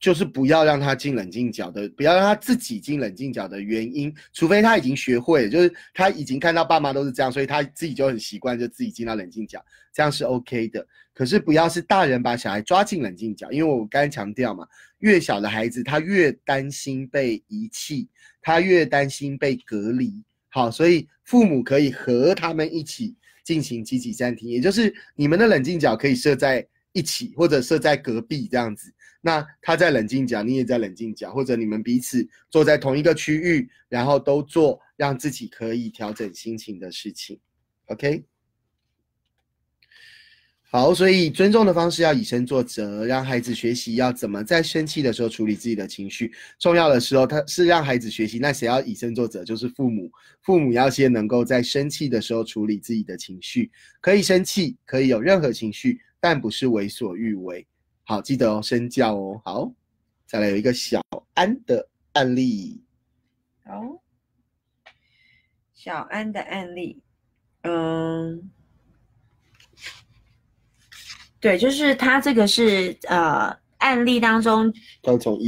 [0.00, 10.86] 就是不要让他进冷静角的，不要让他自己进冷静角的原因，除非他已经学会，就是他已经看到爸妈都是这样，所以他自己就很习惯，就自己进到冷静角，这样是 OK 的。
[11.14, 14.66] 可是不要是大人把小孩抓进冷静角，因为我刚才强调嘛，
[15.02, 18.08] 越小的孩子他越担心被遗弃。
[18.44, 28.92] 他越担心被隔离，好，所以父母可以和他们一起进行积极暂停，也就是你们的冷静角可以设在一起，或者设在隔壁这样子。
[29.20, 37.38] 那他在冷静角，你也在冷静角，或者你们彼此坐在同一个区域，然后都做让自己可以调整心情的事情。
[37.86, 38.24] OK。
[40.74, 46.32] 好，所以尊重的方式要以身作则，让孩子学习要怎么在生气的时候处理自己的情绪。
[46.58, 49.44] 重要的时候，他是让孩子学习，那谁要以身作则？
[49.44, 50.10] 就是父母。
[50.40, 57.66] 父母要先能够在生气的时候处理自己的情绪，可以生气，可以有任何情绪，但不是为所欲为。
[58.04, 59.38] 好，记得哦，身教哦。
[59.44, 59.70] 好，
[60.24, 61.02] 再来有一个小
[61.34, 62.80] 安的案例。
[63.66, 64.02] 好，
[65.74, 67.02] 小安的案例，
[67.60, 68.50] 嗯。
[71.42, 74.72] 对，就是他这个是呃案例当中，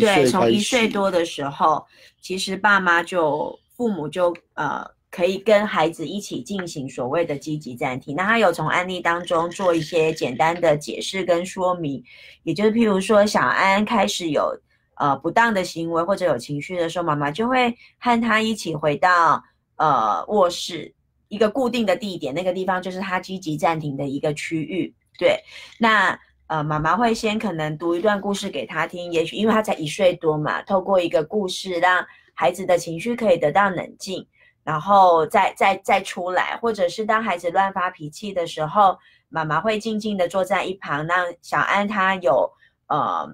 [0.01, 1.87] 对，从一岁多的时候，
[2.21, 8.17] 其实爸妈就父母就呃可以跟孩子一起进行所谓的积极暂停。
[8.17, 12.03] 那他有从案例当中做一些简单的解释跟说明，
[12.43, 14.53] 也就是譬如说小安开始有
[14.97, 19.41] 呃不当的行为或者有情绪的时候，妈妈就会和他一起回到
[19.77, 20.93] 呃卧室
[21.29, 24.93] 一个固定的地点，那个地方就是他积极暂停的一个区域。
[25.19, 25.39] 对，
[25.79, 34.27] 那呃，妈妈会先可能读一段故事给他听，也许因为他才一岁多嘛，透过一个故事让孩子的情绪可以得到冷静，
[34.63, 38.99] 然后再再再出来，或者是当孩子乱发脾气的时候，
[39.31, 42.51] 妈妈会静静的坐在一旁，让小安他有
[42.89, 43.27] 呃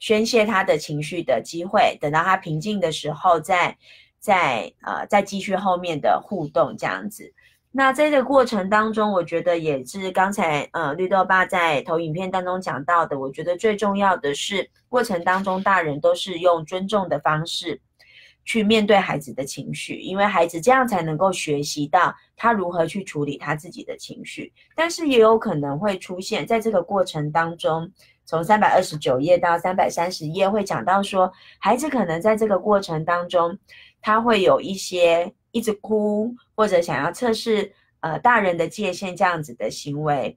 [0.00, 3.76] 宣泄他的情绪的机会，等到他平静的时候，再
[4.18, 7.32] 再呃再继续后面的互动这样子。
[7.78, 13.20] 那在这个过程当中，我觉得也是刚才呃绿豆爸在投影片当中讲到的。
[13.20, 17.78] 我觉得最重要的是，过程当中大人都是用尊重的方式
[18.46, 24.50] 去面对孩子的情绪，因为孩子这样才能够学习到他如何去处理他自己的情绪。
[24.74, 27.92] 但是也有可能会出现在这个过程当中，
[28.24, 33.58] 从三百二十九页到三百三十页会讲到说，孩子可能在这个过程当中，
[34.00, 35.30] 他会有一些。
[35.56, 40.36] 一直哭或者想要测试呃大人的界限这样子的行为，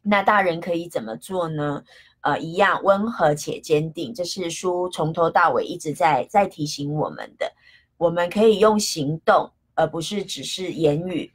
[0.00, 1.84] 那大人可以怎么做呢？
[2.22, 7.52] 呃，一样温和且坚定，这是书从头到尾一直在在提醒我们的。
[7.98, 11.30] 我们可以用行动，而不是只是言语，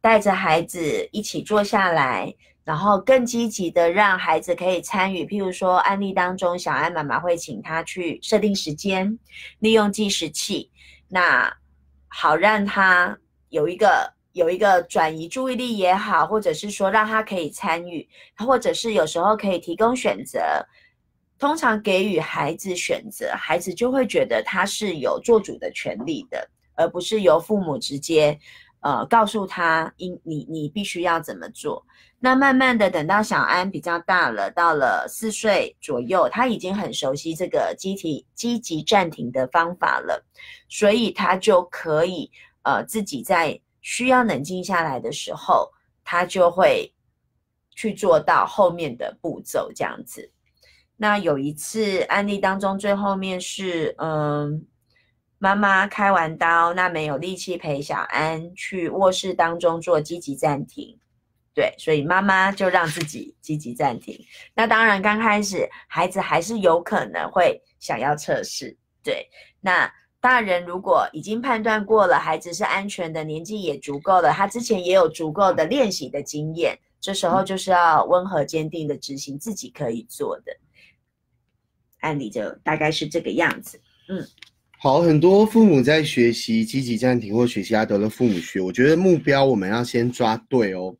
[0.00, 2.34] 带着孩子一起坐下来，
[2.64, 5.24] 然后更积极的让孩子可以参与。
[5.24, 9.18] 譬如说案例当中，小安妈妈会请他去设定时间，
[9.60, 10.68] 利用计时器，
[11.06, 11.59] 那。
[12.12, 13.16] 好，让他
[13.48, 20.40] 有一个有一个转移注意力也好，或者是说让他可以参与，或者是有时候可以提供选择。
[21.38, 28.38] 通常给予孩子选择，孩子就会觉得他是有做主的权利的，而不是由父母直接
[28.80, 31.86] 呃告诉他应你你必须要怎么做。
[32.18, 40.22] 那慢慢的等到小安比较大了，到了四岁左右，他已经很熟悉这个积极积极暂停的方法了。
[40.68, 42.30] 所以他就可以，
[42.62, 45.70] 呃，自己在需要冷静下来的时候，
[46.04, 46.92] 他就会
[47.74, 50.30] 去做到后面的步骤这样子。
[50.98, 54.66] 那有一次案例当中，最后面是，嗯，
[55.40, 60.96] 妈妈开完刀，那没有力气陪小安去卧室当中做积极暂停，
[61.52, 64.16] 对，所以妈妈就让自己积极暂停。
[64.54, 69.28] 那当然刚开始孩子还是有可能会想要测试，对，
[69.60, 69.92] 那。
[70.22, 80.54] 大人如果已经判断过了，孩子是安全的，年纪也足够了，他之前也有足够的练习的经验，这时候就是要温和坚定的执行自己可以做的
[82.00, 83.80] 案例，就大概是这个样子。
[84.10, 84.22] 嗯，
[84.82, 90.96] 好，很多父母在学习积极暂停或学习阿德勒父母学，我觉得目标我们要先抓对哦。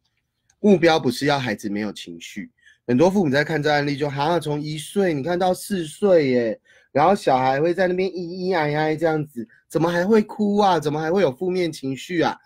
[0.61, 2.51] 目标不是要孩子没有情绪，
[2.87, 6.61] 很多父母在看这案例就好像从一岁你看到四岁耶，
[6.93, 10.79] 然后小孩会在那边咿咿呀呀这样子，怎么还会哭啊？
[10.79, 12.37] 怎么还会有负面情绪啊？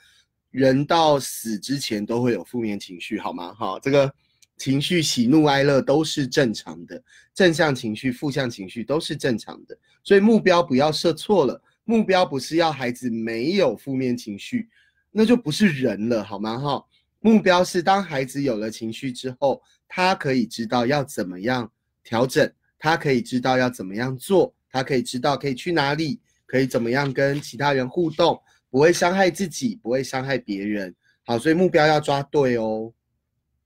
[0.53, 3.53] 人到死之前都会有负面情绪，好吗？
[3.55, 4.09] 哈，这个
[4.57, 7.03] 情绪喜怒哀乐都是正常的，
[7.35, 11.61] 正向情绪、负向情绪都是正常的，所以目标不要设错了。
[11.83, 14.69] 目标不是要孩子没有负面情绪，
[15.11, 16.57] 那就不是人了，好吗？
[16.59, 16.85] 哈，
[17.21, 21.71] 目标是当孩子有了情绪之后，他可以知道要怎么样
[22.03, 28.41] 调整，他可以知道要怎么样做，他可以知道可以去哪里，可以怎么样跟其他人互动。
[28.71, 30.93] 不会伤害自己，不会伤害别人。
[31.25, 32.93] 好，所以目标要抓对哦。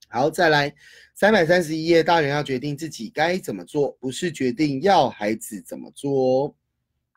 [0.09, 0.75] 好，再来
[1.19, 6.55] 三百三十一页，大人要决定自己该怎么做，不是决定要孩子怎么做。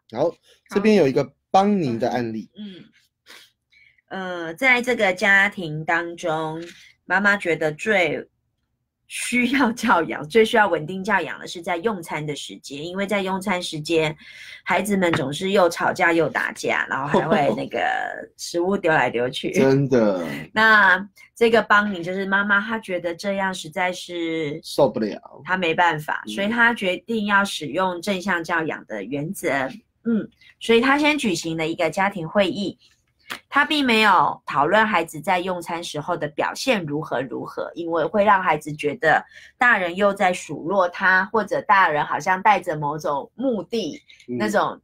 [0.09, 0.35] 好，
[0.69, 2.49] 这边有一个邦尼的案例。
[2.57, 2.83] 嗯，
[4.07, 6.59] 呃，在这个家庭当中，
[7.05, 8.27] 妈妈觉得最。
[9.13, 14.15] 需要教养，最需要稳定教养的是在用餐的时间，因为在用餐时间，
[14.63, 17.77] 孩子们总是又吵架又打架，然后还会那个
[18.39, 19.51] 食物丢来丢去。
[19.51, 20.25] 真的。
[20.53, 21.05] 那
[21.35, 29.49] 这个邦尼就是妈妈，她觉得这样实在是受不了，她没办法，所以她决定要使用正向教养的原则。
[30.05, 30.25] 嗯，
[30.61, 32.77] 所以她先举行了一个家庭会议。
[33.49, 39.23] 他并没有讨论孩子在用餐时候的表现如何如何，因为会让孩子觉得
[39.57, 44.81] 大人又在数落他，或者大人好像带着某种目的，那种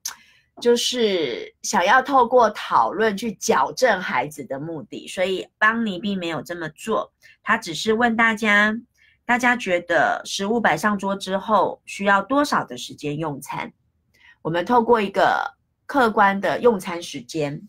[0.62, 5.08] 就是想要透过讨论去矫正孩子的目的。
[5.08, 7.12] 所以邦尼并没有这么做，
[7.44, 8.76] 他只是问大家：
[9.26, 13.72] 大家觉得食物摆上桌之后需要多少的时间用餐？
[14.42, 15.57] 我们透过一个
[15.88, 17.60] 客观的用餐时间。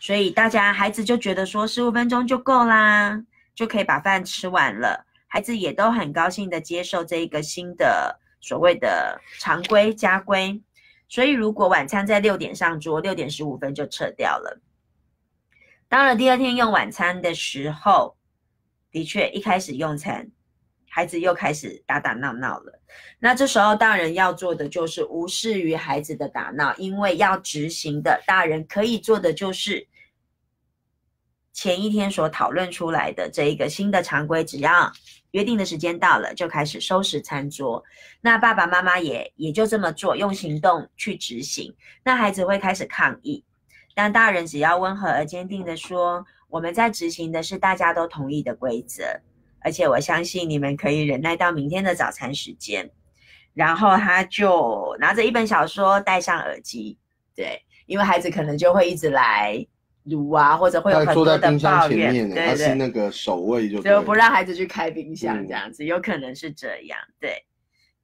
[0.00, 3.24] 所以大家孩子就觉得说十五分钟就够啦，
[3.54, 5.06] 就可以把饭吃完了。
[5.26, 10.60] 孩子也都很高兴的接受这一个新的所谓的常规家规。
[11.08, 14.60] 所以如果晚餐在六点上桌，六点十五分就撤掉了。
[15.88, 18.16] 到了第二天用晚餐的时候，
[18.90, 20.30] 的确一开始用餐。
[20.98, 22.82] 孩子又开始打打闹闹了，
[23.20, 29.86] 那这时候大人要做的就是无视于孩子的打闹，因为要执行的大人可以做的就是
[31.52, 34.90] 前一天所讨论出来的这一个新的常规，只要
[35.30, 37.84] 约定的时间到了，就开始收拾餐桌。
[38.20, 41.72] 那爸爸妈妈也也就这么做，用行动去执行。
[42.02, 43.44] 那孩子会开始抗议，
[43.94, 49.04] 但大人只要温和而坚定的说：“我们在执行的是大家都同意的规则。”
[49.60, 52.90] 而且我相信你们可以忍耐到明天的早餐时间，
[53.54, 56.96] 然后他就拿着一本小说，戴上耳机，
[57.34, 59.66] 对，因为孩子可能就会一直来
[60.04, 67.44] 撸啊，或者会有很多的抱怨，对对，是那个守卫就就不让孩子去开冰箱这样子，有可能是这样，对。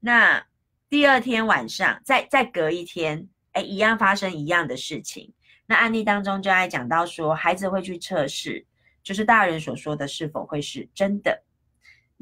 [0.00, 0.44] 那
[0.90, 5.32] 第二天晚上，再再隔一天，哎，一样发生一样的事情。
[5.66, 8.66] 那案例当中就爱讲到说，孩子会去测试。
[9.02, 11.43] 就是大人所说的是否会是真的？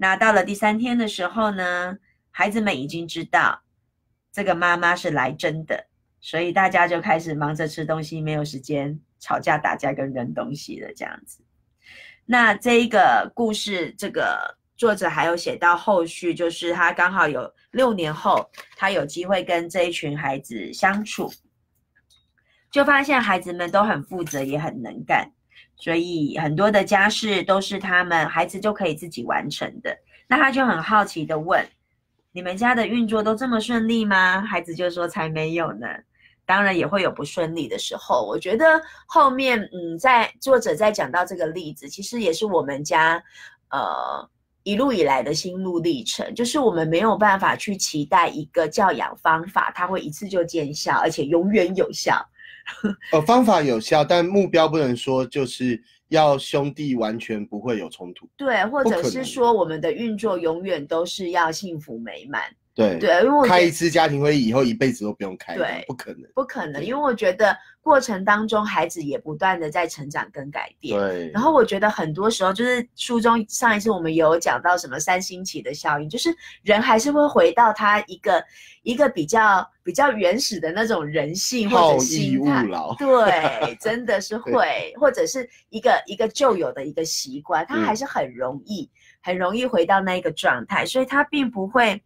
[0.02, 1.96] 那到了第三天的时候呢，
[2.32, 3.62] 孩子们已经知道
[4.32, 5.86] 这个妈妈是来真的，
[6.20, 10.92] 所以大家就开始忙着吃东西，没有时间吵架打架跟扔东西了。
[10.96, 11.44] 这样子，
[12.26, 21.32] 那这一个故事，这个作者还有写到后续，就是他刚好有六年后，他有机会跟这一群孩子相处，
[22.72, 25.30] 就发现孩子们都很负责，也很能干。
[25.82, 29.92] 所以很多的家事都是他们孩子就可以自己完成的。
[30.28, 31.66] 那他就很好奇的问
[32.30, 35.88] ：“你们家的运作都这么顺利吗？”孩子就说：“才没有呢。”
[36.46, 38.24] 当然也会有不顺利的时候。
[38.24, 43.20] 我觉得后面，嗯，在作者在讲到这个例子，其实也是我们家，
[43.70, 44.30] 呃，
[44.62, 46.32] 一路以来的心路历程。
[46.32, 52.24] 就是我们没有办法去期待一个教养方法，它会一次就见效，而且永远有效。
[53.12, 58.28] 呃，方法有效，但目标不能说就是要兄弟完全不会有冲突。
[58.36, 62.42] 对，或者是说我们的运作永远都是要幸福美满。
[62.74, 71.30] 对对，因为开一次家庭会议以后一辈子都不用开，对，不可能，不可能，因为我觉得过程当中孩子也不断的在成长跟改变，对。
[71.32, 78.42] 然后我觉得很多时候就是书中上一次我们有讲到什么三星期的效应，就是人还是会回到他一个
[78.84, 82.66] 一个比较比较原始的那种人性或者心态，
[82.98, 88.88] 对，真的是 会，或者是一个一个旧有的一个习惯，他还是很容易
[89.22, 92.02] 很容易回到那一个状态，所以他并不会。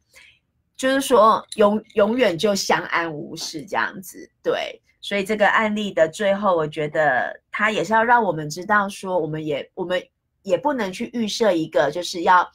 [0.77, 10.03] 就是说，永永远就相安无事这样子，对，所以这个案例的最后，我觉得他也是要让我们知道说，我们也我们
[10.43, 12.47] 也不能去预设一个，就是要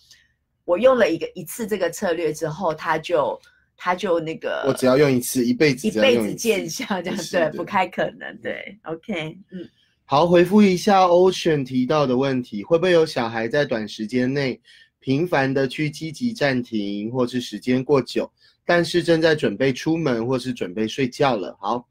[0.65, 3.39] 我用了一个一次这个策略之后，他就
[3.75, 9.67] 他就那个我只要用一次，一辈子一辈子见效这样，对，不太可能，对，OK，嗯。
[10.05, 14.59] 好，回复一下 Ocean 提到的问题，会不会有小孩在短时间内
[15.01, 18.31] 频繁的去积极暂停，或是时间过久，
[18.63, 21.57] 但是正在准备出门或是准备睡觉了？
[21.59, 21.85] 好，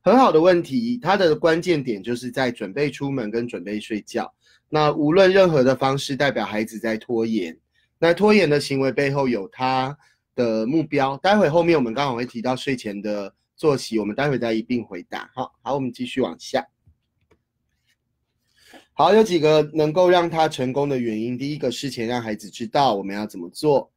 [0.00, 4.32] 很好的问题，它的关键点就是在准备出门跟准备睡觉。
[4.68, 7.56] 那无论任何的方式，代表孩子在拖延。
[7.98, 9.96] 那拖延的行为背后有他
[10.34, 11.16] 的目标。
[11.18, 15.30] 待会后面我们刚好会提到睡前的作息，我们待会再一并回答。
[15.34, 16.66] 好，好，我们继续往下。
[18.98, 21.36] 好，有几个能够让他成功的原因。
[21.36, 23.92] 第一个，事前让孩子知道我们要怎么做。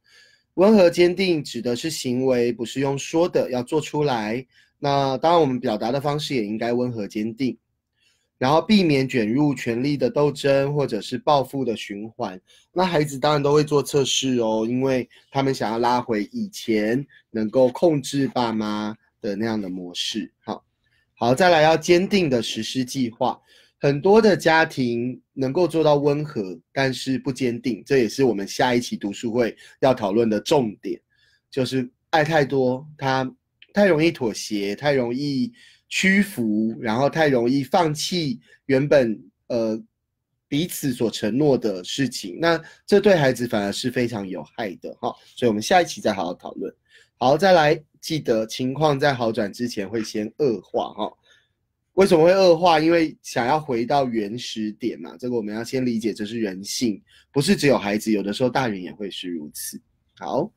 [0.56, 4.46] 温和坚定指的是行为，不是用说的，要做出来。
[4.78, 7.56] 那当然，我们表达的方式也应该温和坚定。
[8.36, 12.38] 然后避免卷入权力的斗争或者是报复的循环。
[12.70, 20.30] 那孩子当然都会做测试哦，因为他们想要拉回以前能够控制爸妈的那样的模式。
[20.44, 20.62] 好，
[21.14, 23.40] 好，再来要坚定的实施计划。
[23.80, 31.00] 很多的家庭能够做到温和，但是不坚定，这也是我们下一期读书会要讨论的重点，
[31.50, 33.28] 就是爱太多，他
[33.72, 35.50] 太容易妥协，太容易
[35.88, 39.82] 屈服，然后太容易放弃原本呃
[40.46, 45.14] 彼此所承诺的事情，那这对孩子反而是非常有害的哈。
[45.34, 46.70] 所以我们下一期再好好讨论。
[47.16, 51.12] 好，再来记得情况在好转之前会先恶化哈。
[52.00, 52.80] 为什么会恶化？
[52.80, 56.98] 因为想要回到原始点嘛，这个我们要先理解，这是人性，
[57.30, 59.78] 不是只有孩子，有的时候大人也会是如此。
[60.18, 60.50] 好，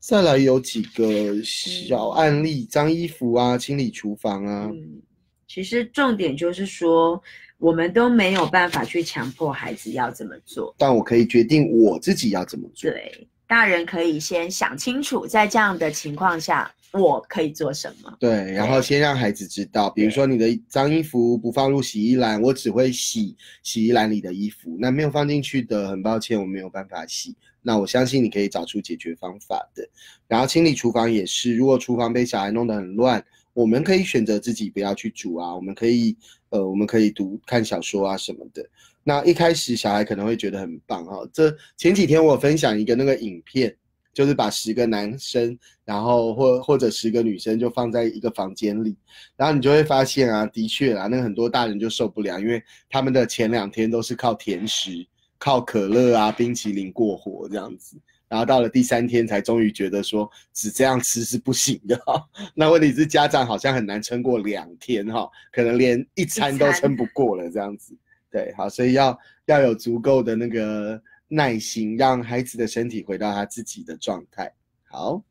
[0.00, 4.70] 再来有几个小案例，脏衣服啊，清理厨房啊。
[4.72, 5.02] 嗯，
[5.46, 7.22] 其实重点就是说，
[7.58, 12.90] 我们都没有办法去强迫孩子要怎么做，但我可以决定我自己要怎么做。
[12.90, 16.72] 对，大人可以先想清楚，在这样的情况下。
[16.92, 18.16] 我可以做什么？
[18.18, 27.36] 对，然后先让孩子知道，比如说你的脏衣服不放入洗衣篮，我只会洗洗衣篮里的衣服，那没有放进去的，很抱歉，我没有办法洗。
[27.60, 29.86] 那我相信你可以找出解决方法的。
[30.26, 33.22] 然后清理厨房也是，如果厨房被小孩弄得很乱，
[33.52, 36.16] 我们可以选择自己不要去煮啊，我们可以
[36.48, 38.66] 呃，我们可以读看小说啊什么的。
[39.02, 41.28] 那一开始小孩可能会觉得很棒哈。
[41.32, 43.76] 这前几天我分享一个那个影片。
[44.16, 48.96] 就是把十个男生，然后或或者十个女生就放在一个房间里，
[49.36, 55.06] 然后你就会发现啊，的确啊，那个很多大人就受不了，因为他们的前两天都是靠甜食、
[55.38, 62.00] 靠可乐啊、冰淇淋过活这样子，然后到了第三天才终于觉得说只这样吃是不行的。
[62.56, 67.94] 那问题是家长好像很难撑过两天哈，可能连一餐都撑不过了这样子。
[68.30, 70.98] 对，好，所以要要有足够的那个。
[71.28, 74.52] 耐心，让孩子的身体回到他自己的状态。
[74.84, 75.22] 好，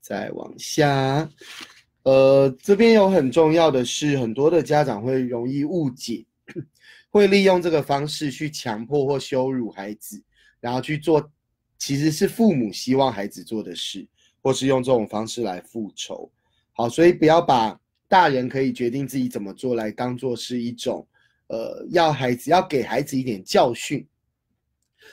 [0.00, 1.30] 再往下，
[2.02, 6.24] 呃，这边有很重要的是，很多的家长会容易误解，
[7.10, 10.22] 会利用这个方式去强迫或羞辱孩子，
[10.60, 11.30] 然后去做
[11.76, 14.08] 其实是父母希望孩子做的事，
[14.40, 16.30] 或是用这种方式来复仇。
[16.72, 17.78] 好，所以不要把
[18.08, 21.06] 大人可以决定自己怎么做来当做是一种。
[21.48, 24.06] 呃，要孩子要给孩子一点教训，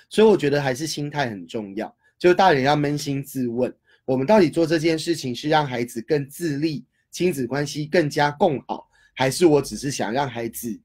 [0.10, 1.94] 所以我觉得还是心态很重要。
[2.18, 3.74] 就是大人要扪心自问，
[4.06, 10.78] 我们到底做这件事情是让孩子更自立，亲子关系更加共好，还是我只是想让孩子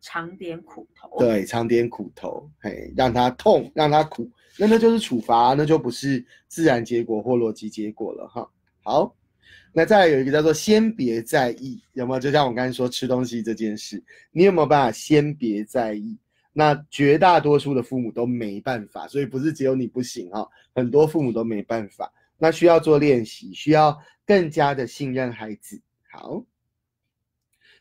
[0.00, 1.18] 尝点苦头？
[1.18, 8.48] 对，尝点苦头，嘿，让他痛，让他苦，那那就是处罚，那就不是自然结果或逻辑结果了哈。
[8.82, 9.14] 好。
[9.72, 12.20] 那再来有一个叫做先别在意，有没有？
[12.20, 14.02] 就像我刚才说吃东西这件事，
[14.32, 16.18] 你有没有办法先别在意？
[16.52, 22.12] 那绝大多数的父母都没办法，所以不是只有你不行哈，很多父母都没办法。
[22.36, 23.96] 那需要做练习，需要
[24.26, 25.80] 更加的信任孩子。
[26.10, 26.44] 好，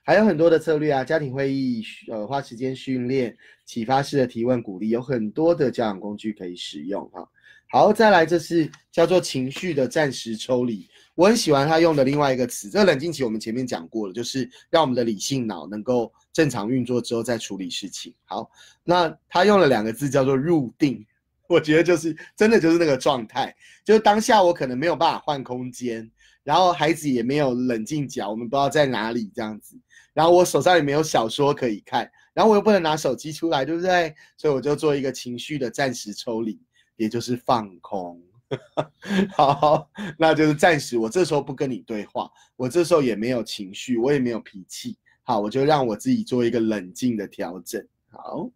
[0.04, 3.36] 还有很多的策略啊，家庭会议，呃，花时间训练，
[3.66, 7.28] 启发式的提问鼓励，有很多的教养工具可以使用哈。
[7.70, 10.88] 好，再来这是叫做情绪的暂时抽离。
[11.18, 18.14] 我很喜欢他用的另外一个词，这个冷静期我们前面讲过了，就是让我们的理性脑能够正常运作之后再处理事情。
[18.26, 18.48] 好，
[18.84, 21.04] 那他用了两个字叫做入定，
[21.50, 26.08] 我觉得就是真的就是那个状态，就是当下我可能没有办法换空间，
[26.44, 29.76] 然后孩子也没有冷静脚，我们不知道在哪里这样子，
[30.14, 34.14] 然后我手上也没有小说可以看，然后我又不能拿手机出来，对不对？
[34.38, 36.62] 所以我就做一个情绪的暂时抽离，
[36.96, 38.22] 也就是放空。
[39.36, 44.98] 好，那就是暂时我这时候不跟你对话，我这时候也没有情绪，我也没有脾气。
[45.24, 47.86] 好，我就让我自己做一个冷静的调整。
[48.10, 48.50] 好，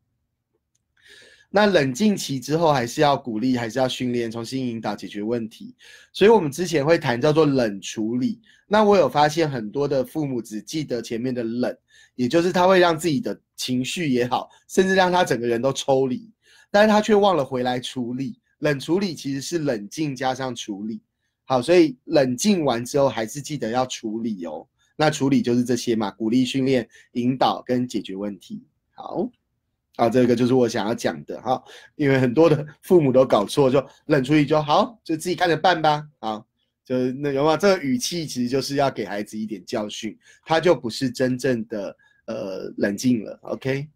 [1.49, 5.75] 那冷静期之后，还是要鼓励，还是要训练，重新引导解决问题。
[6.13, 8.39] 所以，我们之前会谈叫做冷处理。
[8.67, 11.77] 那我有发现很多的父母只记得前面的冷，
[12.15, 16.31] 也就是他会让自己的情绪也好，甚至让他整个人都抽离，
[16.71, 18.39] 但是他却忘了回来处理。
[18.61, 20.99] 冷处理其实是冷静加上处理。
[21.45, 24.67] 好，所以冷静完之后，还是记得要处理哦。
[24.95, 28.63] 那处理就是这些嘛，鼓励、训练、引导跟解决问题。
[28.93, 29.27] 好，
[29.95, 31.61] 啊，这个就是我想要讲的哈，
[31.95, 36.07] 因为很多的 父母都搞错，就冷处理就好，就自己看着办吧。
[36.19, 36.45] 好，
[36.85, 37.57] 就那有吗？
[37.57, 41.97] 这个语气其实就是要给孩子一点教训，他就不是真正的
[42.27, 43.37] 呃冷静了。
[43.41, 43.87] OK，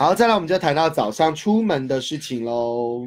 [0.00, 3.06] 好，再来我们就谈到早上出门的事情喽，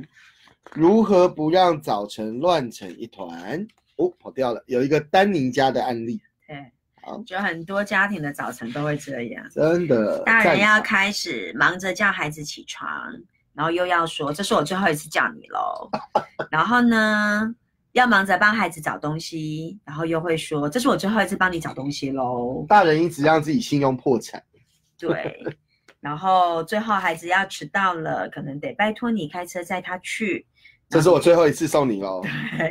[0.76, 3.66] 如何不让早晨乱成一团？
[3.96, 4.64] 哦，跑掉了。
[4.68, 6.56] 有一个丹宁家的案例，对，
[7.02, 10.20] 好，就很多家庭的早晨都会这样，真的。
[10.20, 12.88] 大人要开始忙着叫孩子起床，
[13.56, 15.90] 然后又要说这是我最后一次叫你喽，
[16.52, 17.56] 然后呢，
[17.94, 22.64] 要忙着帮孩子找东西，然后又会说这是我最后一次帮你找东西喽。
[22.70, 24.44] 大人一直让自己信用破产，
[25.00, 25.58] 对，
[26.04, 30.46] 然后最后孩子要迟到了，可能得拜托你开车载他去。
[30.90, 32.22] 这是我最后一次送你喽，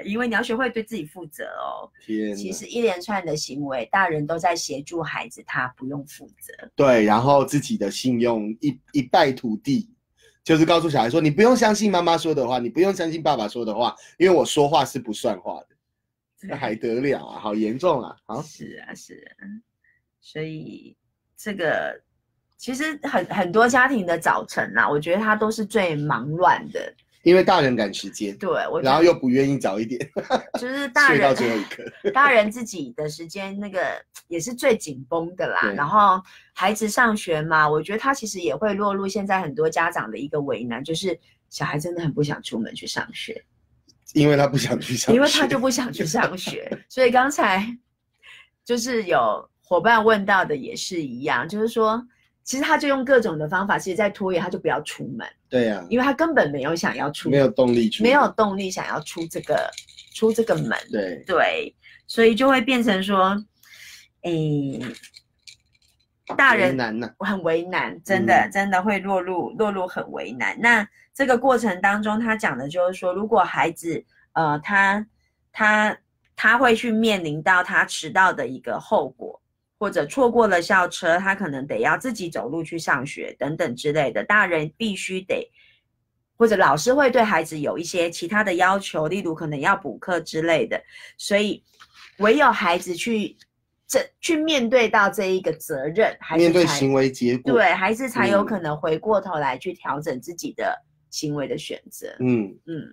[0.04, 1.90] 因为你要学会对自己负责哦。
[2.04, 6.52] 天，其实一连串的行为，大人都在协助孩子，他不用负责。
[6.76, 9.88] 对，然后自己的信用一一败涂地，
[10.44, 15.68] 就是告诉小孩说：“你不用相信妈妈说的话，你不用相信爸爸说的话，因为我说话是不算话的。”
[16.38, 17.40] 这还得了啊？
[17.40, 18.14] 好严重啊！
[18.26, 19.48] 好，是啊，是啊。
[20.20, 20.94] 所以
[21.36, 22.00] 这个
[22.62, 26.94] 其实很很多家庭的早晨啊，我觉得他都是最忙乱的。
[27.24, 28.48] 因为大人赶时间，对，
[28.84, 30.00] 然后又不愿意早一点，
[30.60, 31.82] 就是 大人到最后一刻。
[32.12, 33.80] 大人自己的时间那个
[34.28, 35.72] 也是最紧绷的啦。
[35.74, 41.18] 然后孩子上学嘛，我觉得他其实也会落入现在很多家长的一个为难，就是
[41.50, 43.44] 小孩真的很不想出门去上学，
[44.14, 46.70] 因为他不想去上，因为他就不想去上学。
[46.88, 47.76] 所以刚才
[48.64, 52.06] 就是有伙伴问到的也是一样，就是说。
[52.44, 55.26] 其实他就用各种的方法，其实在拖延，他就不要出门。
[55.48, 59.70] 对呀，因为他根本没有想要出，没有动力出，没有动力想要出这个
[60.14, 60.76] 出这个门。
[60.90, 61.74] 对对，
[62.06, 63.36] 所以就会变成说，
[64.22, 64.32] 哎，
[66.36, 70.58] 大人难呐，很为难，真的真的会落入落入很为难。
[70.60, 75.06] 那这个过程当中，他讲的就是说，如果孩子呃，他
[75.52, 75.96] 他
[76.34, 79.41] 他会去面临到他迟到的一个后果。
[79.82, 84.22] 或者错过了校车，他可能得要自己走路去上学等等之类的。
[84.22, 85.50] 大人必须得，
[86.36, 90.80] 或者老师会对孩子有一些其他的要求，例如可能要补课之类的。
[91.18, 91.64] 所以，
[92.18, 93.36] 唯有孩子去
[93.88, 100.80] 这去面对到这一个责任，面对行为结果，对孩子才有可能回过头来去调整自己的
[101.10, 102.06] 行为的选择。
[102.20, 102.86] 嗯嗯，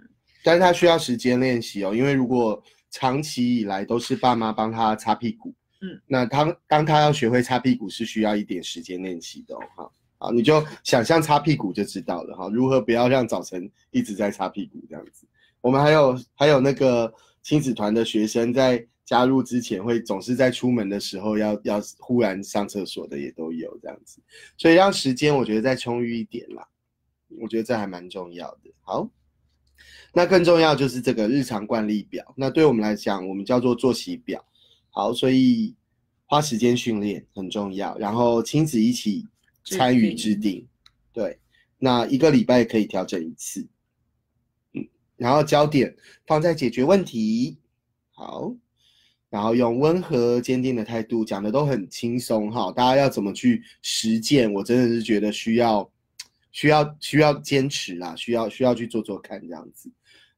[0.43, 2.59] 但是他需要时间练习哦，因为如果
[2.89, 5.53] 长期以来都是爸妈帮他擦屁股。
[5.81, 9.89] 嗯，那他当他要学会擦屁股是需要一点时间练习的哈。
[10.17, 12.49] 好，你就想象擦屁股就知道了哈。
[12.49, 15.25] 如何不要让早晨一直在擦屁股这样子？
[15.61, 24.21] 我们还有还有那个亲子团的学生在加入之前会总是在出门的时候要要忽然上厕所的也都有这样子，
[24.57, 26.67] 所以让时间我觉得再充裕一点啦，
[27.41, 28.69] 我觉得这还蛮重要的。
[28.81, 29.09] 好，
[30.13, 34.43] 那更重要就是这个日常惯例表，那对我们来讲我们叫做作息表。
[34.99, 35.73] 好，所以
[36.25, 39.25] 花时间训练很重要，然后亲子一起
[39.63, 40.67] 参与制定，
[41.13, 41.39] 对，
[41.77, 43.65] 那一个礼拜可以调整一次，
[44.73, 44.85] 嗯，
[45.15, 45.95] 然后焦点
[46.27, 47.57] 放在解决问题，
[48.11, 48.53] 好，
[49.29, 54.51] 然后用温和坚定的态度讲的都很轻松哈，大家要怎么去实践？
[54.51, 55.89] 我真的是觉得需要
[56.51, 59.89] 需要需要坚持啦，需要需要去做做看这样子。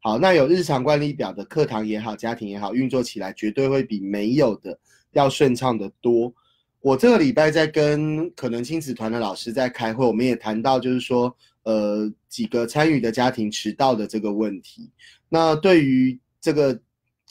[0.04, 4.76] 好，那有日常惯例表的课堂也好，家庭也好，运作起来绝对会比没有的
[5.12, 6.34] 要顺畅的多。
[6.80, 11.32] 我这个礼拜在跟可能亲子团的老师在开会，我们也谈到，就是说，
[11.62, 14.90] 呃，几个参与的家庭迟到的这个问题。
[15.30, 16.82] 那对于这个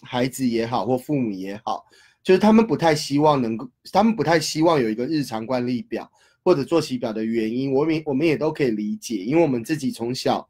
[0.03, 1.85] 孩子也好，或父母也好，
[2.23, 6.09] 就是他们不太希望能够，他们不太希望有一个日常惯例表
[6.45, 10.49] 或者作息表的原因，我们我们也都可以理解，因为我们自己从小。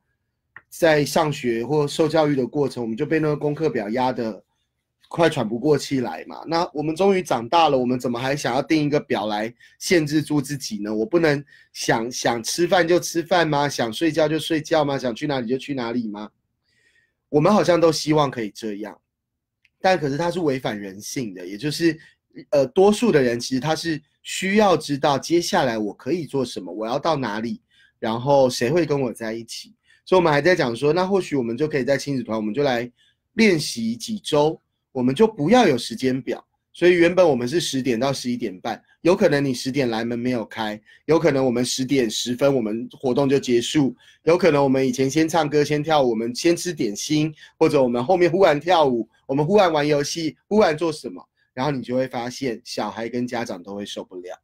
[0.71, 4.43] 在上学或受教育的过程，我们就被那个功课表压得
[5.09, 6.43] 快喘不过气来嘛。
[6.47, 10.95] 那我们终于长大了，我们怎么还想要定一个表来限制住自己呢？
[10.95, 13.69] 我不能想想吃饭就吃饭吗？
[13.69, 14.97] 想睡觉就睡觉吗？
[14.97, 16.31] 想去哪里就去哪里吗？
[17.29, 18.97] 我们好像都希望可以这样，
[19.81, 21.99] 但可是它是违反人性的，也就是
[22.51, 27.61] 呃，多数的人其实他是需要知道接下来我可以做什么，我要到哪里，
[27.99, 29.75] 然后谁会跟我在一起。
[30.11, 32.91] 所以，我们还在讲说，那或许我们就可以在亲子团，我们就来
[33.35, 36.45] 练习几周，我们就不要有时间表。
[36.73, 43.95] 所以，原本我们是十点到十一点半，有可能你十点来门没有开，有可能我们十点十分我们活动就结束，
[44.25, 54.37] 有可能我们以前先唱歌先跳舞，我们先吃点心，或者我们后面忽然跳舞，我们忽然玩游戏，忽然做什么，然后你就会发现小孩跟家长都会受不了，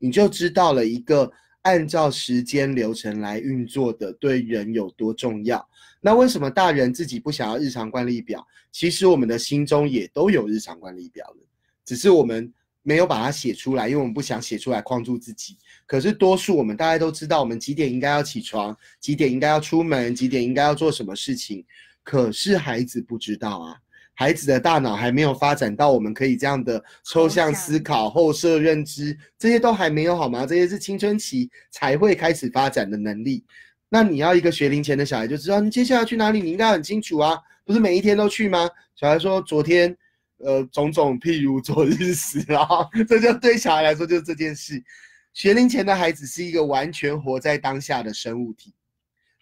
[0.00, 1.30] 你就知道了一个。
[1.62, 5.68] 按照时间流程来运作的，对人有多重要？
[6.00, 8.46] 那为什么大人自己不想要日常惯例表？
[8.72, 11.46] 其实我们的心中也都有日常惯例表了，
[11.84, 12.50] 只是我们
[12.82, 15.58] 没有把它写出来，因为我们不想写出来框住自己。
[15.86, 21.64] 可是多数我们大家都知道，我们几点应该要起床，几点应该要出门，几点应该要做什么事情。
[22.02, 23.76] 可是孩子不知道啊。
[24.20, 30.44] 孩子的大脑还没有发展到我们可以这样的抽象思考、后设认知，这些都还没有好吗？
[30.44, 33.42] 这些是青春期才会开始发展的能力。
[33.88, 38.68] 那你要一个学龄前的小孩就知道，你接下来去哪里，你应该很清楚啊，不是每一天都去吗？
[38.94, 39.96] 小孩说昨天，
[40.36, 42.68] 呃，种种譬如昨日死啊，
[43.08, 44.84] 这就对小孩来说就是这件事。
[45.32, 48.74] 学龄前的孩子是一个完全活在当下的生物体，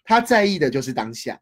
[0.05, 1.37] 他在意的就是当下。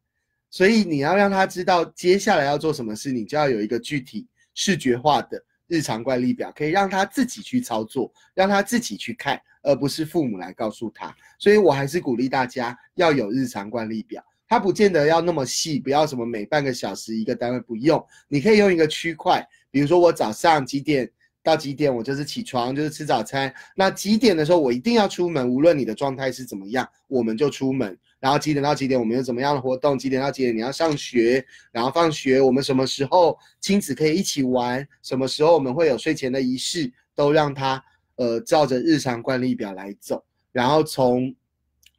[0.49, 11.13] 所以你要让他知道接下来要做什么事，你就要有一个具体视觉化的日常惯例表，可以让他自己去操作，让他自己去看，而不是父母来告诉他。
[11.37, 21.09] 所以我还是鼓励大家要有日常惯例表，它不见得要那么细，不要什么每半个小时一个单位，不用，你可以用一个区块，比如说我早上几点
[21.43, 27.97] 到几点，我就是起床，就是吃早餐，那几点的时候我一定要出门，无论你的状态是怎么样，我们就出门。
[28.19, 29.97] 然后几点到几点我们有怎么样的活动？
[29.97, 31.45] 几点到几点你要上学？
[31.71, 34.87] 然后放学我们什么时候亲子可以一起玩？
[35.03, 36.91] 什么时候我们会有睡前的仪式？
[37.13, 37.83] 都让他
[38.15, 40.23] 呃照着日常惯例表来走。
[40.51, 41.35] 然后从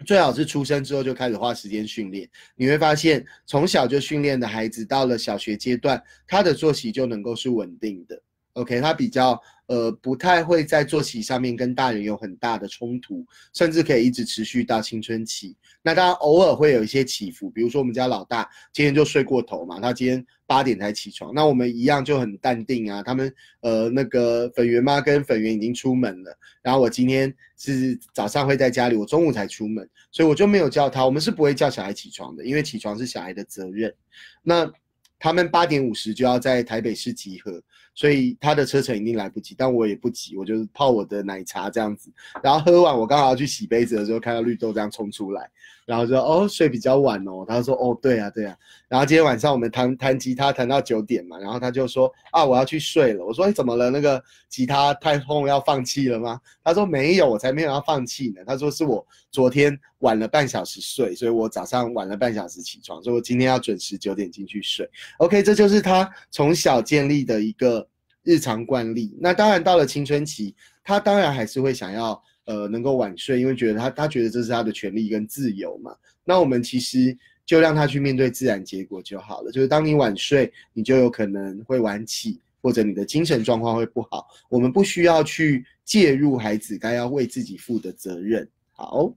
[0.06, 2.28] 最好是出生之后就开始花时间训练。
[2.56, 8.20] 你会发现从小就训练的孩子，到了小学阶段，他的作息就能够是稳定的。
[8.54, 9.40] OK，他比较。
[9.68, 15.54] 呃，不太会在作息上面跟大人有很大的冲突，甚至可以一直持续到青春期。
[15.82, 23.02] 那当然偶尔会有一些起伏，比如说我们家老大今天就睡过头嘛，他今天八点才起床，那我们一样就很淡定啊。
[23.02, 31.04] 他们呃那个粉圆妈跟粉圆已经出门了，然后我今天是早上会在家里，我中午才出门，所以我就没有叫他。
[31.04, 33.94] 我们是不会叫小孩起床的，因为起床是小孩的责任。
[34.42, 34.70] 那
[35.18, 37.62] 他们八点五十就要在台北市集合。
[37.98, 42.08] 所以他的车程一定来不及，但我也不急，我就是泡我的奶茶这样子，
[42.40, 45.50] 然后喝完，我刚好要去洗杯子的时候，看到绿豆这样冲出来，
[45.84, 53.90] 然后说哦睡比较晚哦，他说哦对啊对啊，然后今天晚上我们弹弹吉他弹到九点嘛，然后他就说啊我要去睡了，我说你怎么了？
[53.90, 56.40] 那个吉他太痛要放弃了吗？
[56.62, 58.42] 他说没有，我才没有要放弃呢。
[58.46, 64.88] 他说是我昨天晚了半小时睡，所以我早上晚了半小时起床，所以我今天要准时九点进去睡。
[65.18, 67.87] OK，这就是他从小建立的一个。
[68.28, 70.54] 日常惯例，那当然到了青春期，
[70.84, 75.96] 他当然还是会想要呃能够晚睡，因为觉得他他觉得这是他的权利跟自由嘛。
[76.26, 77.16] 那我们其实
[77.46, 79.50] 就让他去面对自然结果就好了。
[79.50, 84.26] 就是当你晚睡，你就有可能会晚起，或者你的精神状况会不好。
[84.50, 88.46] 我们不需要去介入孩子该要为自己负的责任。
[88.72, 89.10] 好。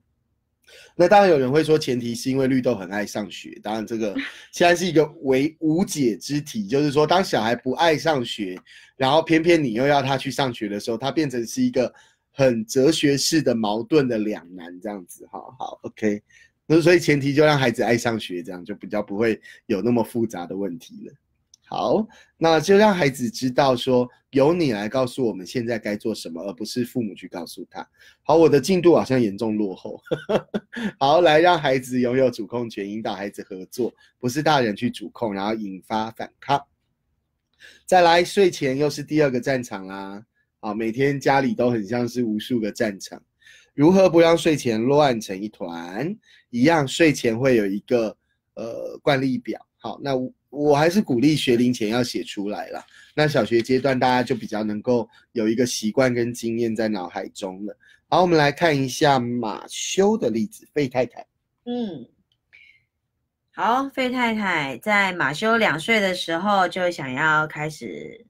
[0.95, 3.59] 那当然有人会说，前提是因为绿豆很爱上学。
[3.63, 4.15] 当然，这个
[4.51, 8.59] 现在是一个为无解之题，就是说，当小孩不爱上学，
[8.97, 11.93] 然后偏偏你又要他去上学的时候，他变成是一个
[12.31, 15.27] 很哲学式的矛盾的两难，这样子。
[15.31, 16.21] 好好，OK。
[16.67, 21.13] 那所以前提就让孩子爱上学，这样就比较不会有那么复杂的问题了。
[21.71, 22.05] 好，
[22.35, 27.87] 那就让孩子知道说，由你来告诉我们现在该做什么，而不是父母去告诉他。
[28.23, 29.97] 好，我的进度好像严重落后。
[30.99, 36.61] 好，来让孩子拥有主控权，引导孩子合作，不是大人去主控，然后引发反抗。
[37.85, 40.25] 再来，睡前又是第二个战场啦。
[40.59, 43.23] 好，每天家里都很像是无数个战场，
[43.73, 46.13] 如何不让睡前乱成一团？
[46.49, 48.17] 一样，睡前会有一个
[48.55, 49.65] 呃惯例表。
[49.77, 50.11] 好，那。
[50.51, 52.85] 我还是鼓励学龄前要写出来了。
[53.15, 57.75] 那小学阶段大家就比较能够有一个习惯跟经验在脑海中了。
[58.07, 61.25] 好，我们来看一下马修的例子，费太太。
[61.65, 62.05] 嗯，
[63.53, 68.25] 好，费太太在马修两岁的时候就想要开始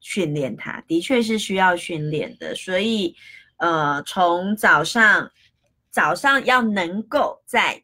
[0.00, 2.54] 训练他，的确是需要训练的。
[2.54, 3.14] 所以，
[3.56, 5.30] 呃，从早上
[5.90, 7.82] 早上要能够在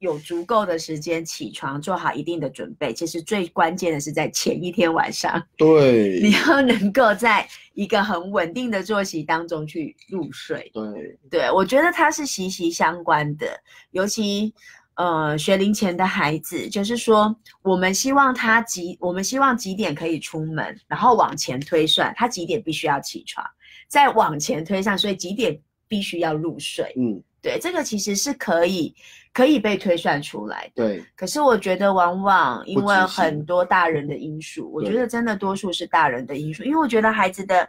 [0.00, 2.92] 有足够的时间起床，做好一定的准备。
[2.92, 10.70] 其实最关键的是在前一天晚上，对，你要能够在一个很稳定的作息当中去入睡。
[10.72, 13.46] 对，对我觉得它是息息相关的，
[13.90, 14.54] 尤其
[14.94, 23.46] 呃学龄前的孩子，就是说我们希望他几，我们希望几点可以出门，然后往前推算，他几点必须要起床，
[23.86, 26.90] 再往前推算，所以几点必须要入睡。
[26.96, 28.94] 嗯，对，这个其实是可以
[29.32, 30.86] 可以被推算出来的。
[30.86, 36.62] 对，可是我觉得，往往因为很多大人的因素，我觉得真的多数是大人的因素。
[36.62, 37.68] 因为我觉得孩子的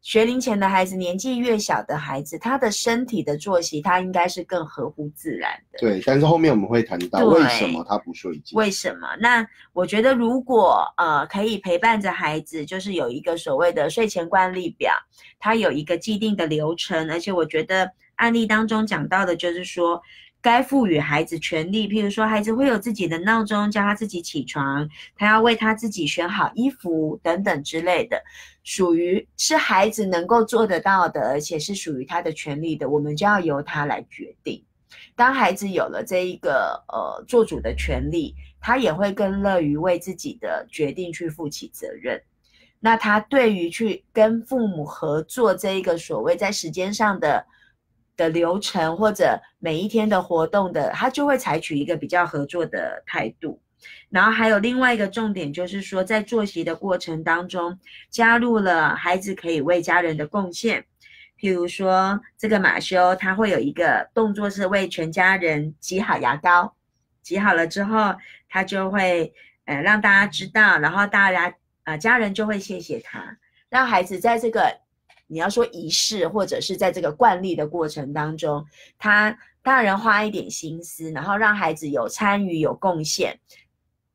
[0.00, 5.78] 学龄前的孩子，年纪越小的孩子，他的身体的作息，他应该是更合乎自然的。
[5.78, 8.58] 对，但是后面我们会谈到对为什么他不睡觉。
[8.58, 9.06] 为什么？
[9.20, 14.92] 那我觉得，如果呃可以陪伴着孩子，就是有一个所谓的睡前惯例表，
[15.38, 20.00] 它有一个既定的流程，而且我觉得案例当中讲到的就是说，
[20.40, 28.22] 该赋予孩子权利，譬如说孩子会有自己的闹钟，叫他自己起床，他要为他自己选好衣服等等之类的，
[28.64, 34.64] 属于是孩子能够做得到的，而且是属于他的权利的，我们就要由他来决定。
[35.14, 42.20] 当孩子有了这一个呃做主的权利，他也会更乐于为自己的决定去负起责任。
[42.80, 47.46] 那他对于去跟父母合作这一个所谓在时间上的
[48.22, 53.60] 的流程或者每一天的活动的，他就会采取一个比较合作的态度。
[54.10, 57.76] 然后还有另外一个重点就是说，在作息的过程当中，
[58.10, 60.84] 加入了孩子可以为家人的贡献。
[61.36, 66.76] 譬如说，这个马修他会有一个动作是为全家人挤好牙膏，
[67.22, 68.14] 挤好了之后，
[68.48, 69.32] 他就会
[69.64, 71.52] 呃让大家知道，然后大家
[71.82, 73.36] 呃家人就会谢谢他，
[73.68, 74.81] 让孩子在这个
[75.32, 78.66] 你要说仪式或者是在这个惯例的过程当中，
[78.98, 83.40] 他大人花一点心思，然后让孩子有参与有贡献，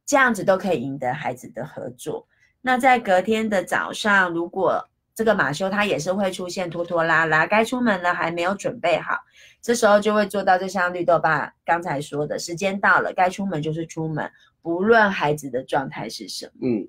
[0.06, 2.28] 这样子都可以赢得孩子的合作。
[2.62, 9.18] 那在隔天的早上，如果这个马修他也是会出现拖拖拉拉，该出门了还没有准备好，
[9.60, 16.52] 这时候就会做到，就像绿豆爸刚才说的，时间到了，该出门就是出门，不论孩子的状态是什么。
[16.62, 16.88] 嗯，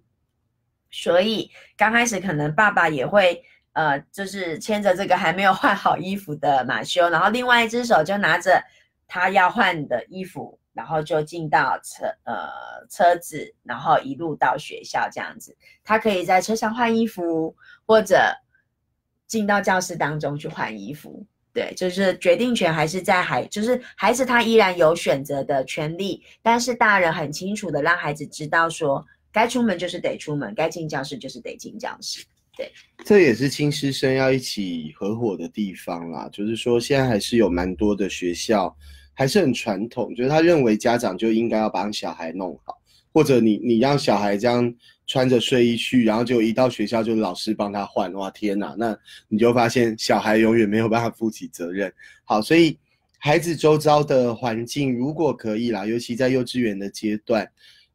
[0.90, 3.42] 所以刚开始可能爸爸也会，
[3.78, 8.60] 呃，就是牵着这个还没有换好衣服的马修，然后另外一只手就拿着
[9.06, 12.48] 他要换的衣服，然后就进到车呃
[12.90, 15.56] 车子，然后一路到学校这样子。
[15.84, 17.54] 他可以在车上换衣服，
[17.86, 18.34] 或者
[19.28, 21.24] 进到教室当中去换衣服。
[21.52, 32.24] 对，就是决定权还是在孩，就是孩子他依然有选择的权利，但是大人很清楚的让孩子知道说，该出门就是得出门，该进教室就是得进教室。
[33.04, 36.28] 这也是亲师生要一起合伙的地方啦。
[36.32, 38.76] 就是说，现在还是有蛮多的学校
[39.14, 42.74] 还是很传统，就是他认为家长就应该要帮小孩弄好，
[43.12, 44.74] 或者你你让小孩这样
[45.06, 48.96] 穿着睡衣去，然后就一到学校就老师帮他换，哇天哪，那
[49.28, 51.92] 你就发现小孩永远没有办法负起责任。
[52.24, 52.78] 好，所以
[53.18, 57.48] 孩子周遭的环境如果可以啦，尤其在幼稚园的阶段。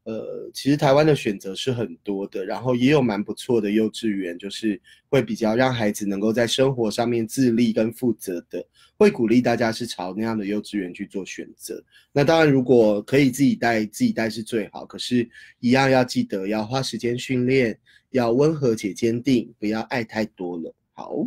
[0.05, 4.79] 呃，其实台湾的选择是很多的，然后也有蛮不错的幼稚园，就是
[5.09, 8.65] 会比较让孩子能够在生活上面自立跟负责的，
[8.97, 11.81] 会鼓励大家是朝那样的幼稚园去做选择。
[12.11, 15.29] 那当然，如果可以自己带，自己带是最好，可是，
[15.59, 17.79] 一样要记得要花时间训练，
[18.09, 20.75] 要温和且坚定，不要爱太多了。
[20.91, 21.25] 好。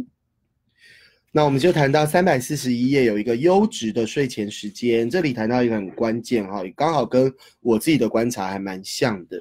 [1.36, 7.30] 那我们就谈到三百四十一页有一个优质的睡前时间，这里谈到一个很关键哈，刚好跟
[7.60, 9.38] 我自己的观察还蛮像的。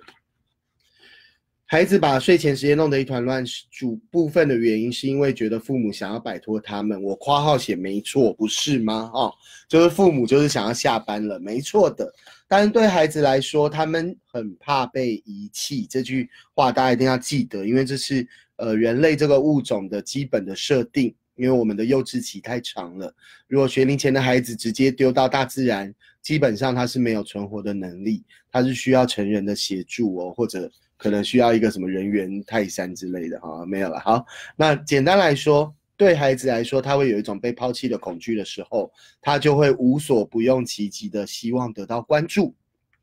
[1.64, 7.02] 孩子把睡前时间弄得一团乱，主部分的原因是因为觉得父母想要摆脱他们。
[7.02, 9.10] 我括号写没错，不是吗？
[9.14, 9.34] 哦，
[9.70, 12.14] 就是父母就是想要下班了，没错的。
[12.46, 18.28] 但是对孩子来说，他们很怕被遗弃，这句话大家一定要记得，因为这是
[18.58, 21.16] 呃人类这个物种的基本的设定。
[21.36, 23.14] 因为我们的幼稚期太长了，
[23.48, 34.00] 如果学龄前的孩子直接丢到大自然，基本上他是没有存活的能力，他是需要成人的协助哦，或者可能需要一个什么人猿泰山之类的哈，没有了。
[34.00, 34.26] 好，
[34.56, 42.56] 那简单来说，对孩子来说，他会有一种被抛弃的恐惧的时候，他就会无所不用其极的希望得到关注。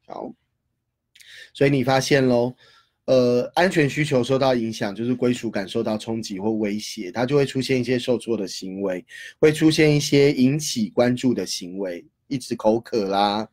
[0.06, 0.32] 好，
[1.52, 2.54] 所以你发现喽。
[3.06, 9.04] 呃，安全需求受到影响，就是归属感受到冲击或威胁，它就会出现一些受挫的行为，
[9.40, 13.48] 会出现一些引起关注的行为，一直口渴啦，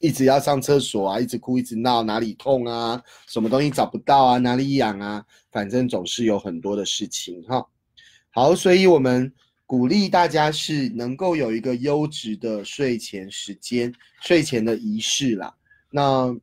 [0.00, 7.66] 一直要上厕所啊，一直哭，一直闹，哪里痛啊，什么东西找不到啊，哪里痒啊，反正总是有很多的事情哈。
[8.30, 9.32] 好，所以我们
[9.64, 13.92] 鼓励大家是能够有一个优质的睡前时间、
[14.22, 15.54] 睡前的仪式啦。
[15.90, 16.38] 那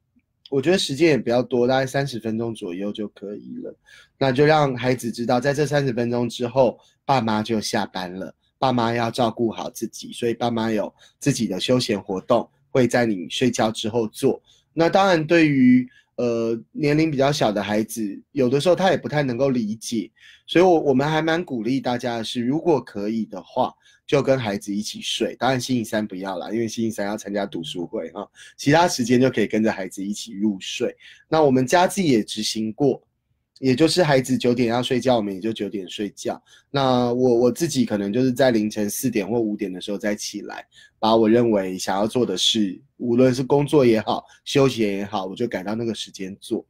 [0.56, 3.76] 我觉得时间也比较多，大概三十分钟左右就可以了。
[4.18, 14.42] 那就让孩子知道，在这三十分钟之后，爸妈就下班了，爸妈要照顾好自己，所以爸妈有自己的休闲活动会在你睡觉之后做。
[14.72, 15.86] 那当然，对于
[16.16, 20.12] 呃年龄比较小的孩子，有的时候他也不太能够理解，
[20.48, 23.74] 所以，我我们还蛮鼓励大家的是，如果可以的话。
[24.08, 28.24] 就跟孩子一起睡，当然星期三不要啦，因为星期三要参加读书会啊。
[28.56, 30.96] 其他时间就可以跟着孩子一起入睡。
[31.28, 33.02] 那我们家自己也执行过，
[33.60, 36.42] 也就是孩子九点要睡觉，我们也就九点睡觉。
[36.70, 40.66] 那我我自己可能就是在凌晨四点或五点的时候再起来，
[41.00, 46.66] 把我认为想要做的事，无论是工作也好，休闲也好，我就改到那个时间做。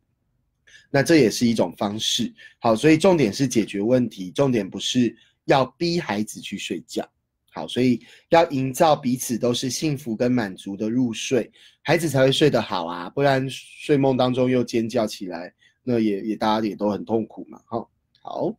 [0.91, 2.31] 那这也是一种方式。
[2.59, 5.13] 好，所以重点是解决问题，重点不是
[5.45, 7.07] 要逼孩子去睡觉。
[7.51, 15.53] 好，所以要营造彼此都是幸福跟满足的入睡，孩子才会睡得好啊，不然睡梦当中又尖叫起来，
[15.85, 17.57] 那也也大家也都很痛苦嘛。
[17.67, 17.87] 哈，
[18.21, 18.53] 好，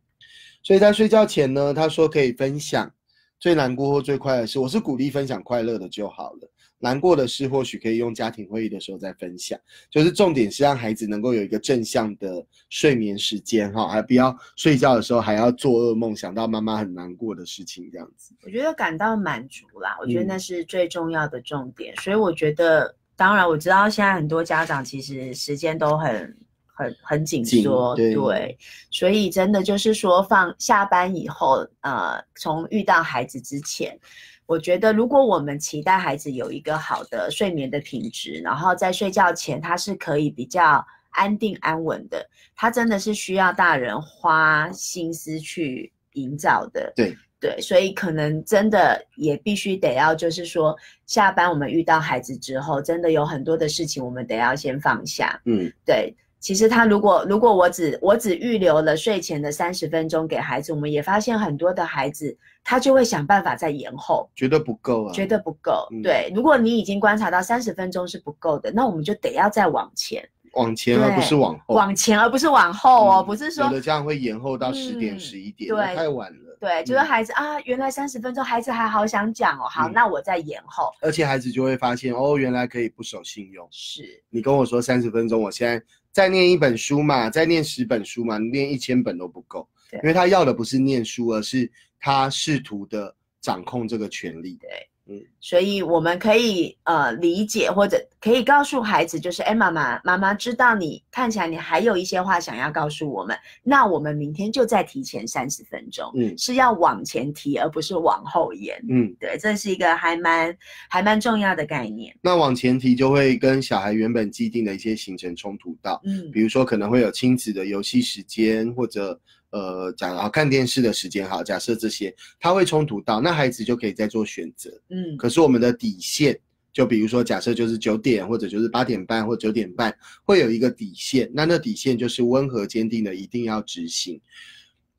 [0.63, 2.91] 所以在睡觉前呢，他说可以分享
[3.39, 6.51] 最难过或最快乐的事，我是鼓励分享快乐的就好了。
[6.79, 9.59] 难过的事或许可以用家庭会议的时候再分享，
[9.89, 18.35] 就是重点是让孩子能够有一个正向的睡眠时间哈，而不要睡觉的时候还要做噩梦，想到妈妈很难过的事情这样子。
[18.43, 21.95] 我觉得感到满足啦，我觉得那是最重要的重点。
[21.95, 26.37] 所以我觉得，当然我知道现在很多家长其实时间都很
[26.77, 28.57] 很很紧缩，对，
[28.91, 33.99] 所以真的就是说放下班以后，呃，从遇到孩子之前。
[34.45, 42.25] 我觉得，如果我们期待孩子有一个好的睡眠的品质，然后在睡觉前他是可以比较安定安稳的，
[42.55, 46.93] 他真的是需要大人花心思去营造的。
[46.95, 50.73] 对对，所以可能真的也必须得要，就是说
[51.05, 55.41] 下班我们遇到孩子之后，真的有很多的事情我们得要先放下。
[55.43, 56.15] 嗯，对。
[56.39, 65.87] 其实他如果如果我只我只预留了睡前的三十分钟给孩子，我们也发现很多的孩子他就会想办法再延后，觉得不够啊，觉得不够。
[66.03, 70.23] 对，如果你已经观察到三十分钟是不够的，那我们就得要再往前，
[70.53, 76.57] 往前而不是往后，往前而不是往后哦，不是说有的家长会延后到十点十一点，对，太晚了。
[76.59, 80.91] 对，就是孩子啊，原来三十分钟，孩子还好想讲哦，好，那我再延后。
[81.01, 83.67] 而且孩子就会发现哦，原来可以不守信用。
[83.69, 85.83] 是你跟我说三十分钟，我现在。
[86.17, 94.57] 再念一本书嘛，再念十本书嘛，念一千本都不够，因为他要的不是念书，而是他试图的掌控这个权利。
[94.59, 94.67] 对。
[95.09, 110.55] 嗯，所以我们可以呃理解，或者可以告诉孩子，就是哎，妈妈，妈妈知道你看起来你还有一些话想要告诉我们，那我们明天就再提前三十分钟，嗯，是要往前提，而不是往后延，嗯，对，这是一个还蛮
[110.89, 112.15] 还蛮重要的概念。
[112.21, 119.19] 那往前提就会跟小孩原本既定的一些行程冲突到，嗯，比如说可能会有亲子的游戏时间，或者。
[119.51, 124.69] 呃，假如看电视的时间好，假设这些他会冲突到，那孩子就可以再做选择。
[124.89, 126.37] 嗯，可是我们的底线，
[126.73, 134.19] 就比如说假设就是九点或者就是八点半或九点半，会有一个底线，那那底线就是温和坚定的，一定要执行。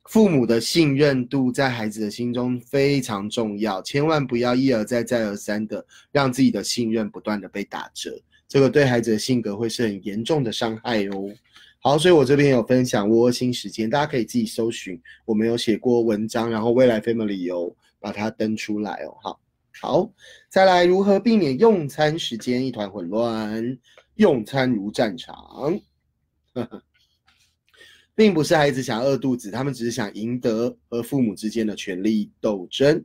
[0.05, 11.29] 父母的信任度在孩子的心中非常重要，千万不要一而再再而三的让自己的信任不断的被打折，这个对孩子的性格会是很严重的伤害哦。
[11.81, 19.15] 好，所以我这边有分享窝心时间，大家可以自己搜寻，我们有写过文章，然后未来 family 有把它登出来哦。
[19.21, 19.39] 好，
[19.79, 20.11] 好，
[20.49, 23.77] 再来如何避免用餐时间一团混乱，
[24.15, 25.79] 用餐如战场，
[28.13, 33.01] 并不是孩子想饿肚子，他们只是想赢得和父母之间的权力斗争。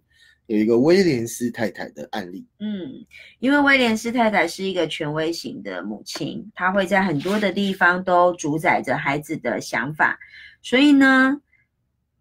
[0.47, 2.47] 有一个威廉斯太太的案例。
[2.61, 3.05] 嗯，
[3.38, 10.18] 因为威廉斯太太是一个权威型的母亲，她会在很多的地方都主宰着孩子的想法，
[10.61, 11.40] 所以呢，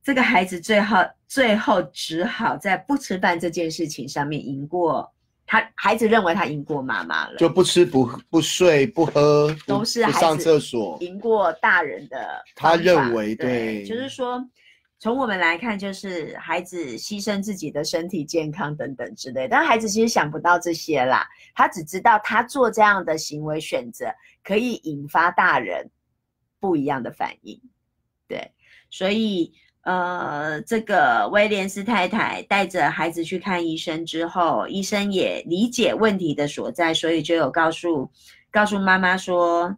[0.03, 0.97] 这个孩子最后
[1.27, 5.13] 最后只好在不吃饭这件事情上面赢过
[5.45, 5.69] 他。
[5.75, 12.41] 孩子认为他赢过妈妈了，就不吃不不睡不喝，都是上厕所赢过大人的。
[12.55, 14.41] 他认为对，就是说。
[15.03, 24.05] 从我们来看，就是孩子牺牲自己的身体健康等等之类，但孩子其实想不到这些啦，他只知道他做这样的行为选择
[24.45, 25.91] 可以引发大人
[26.57, 27.59] 不一样的反应，
[28.29, 28.49] 对，
[28.89, 29.51] 所以
[29.81, 38.09] 呃，这个威廉斯太太带着孩子去看医生之后，医生也理解问题的所在，所以就有告诉
[38.49, 39.77] 告诉妈妈说。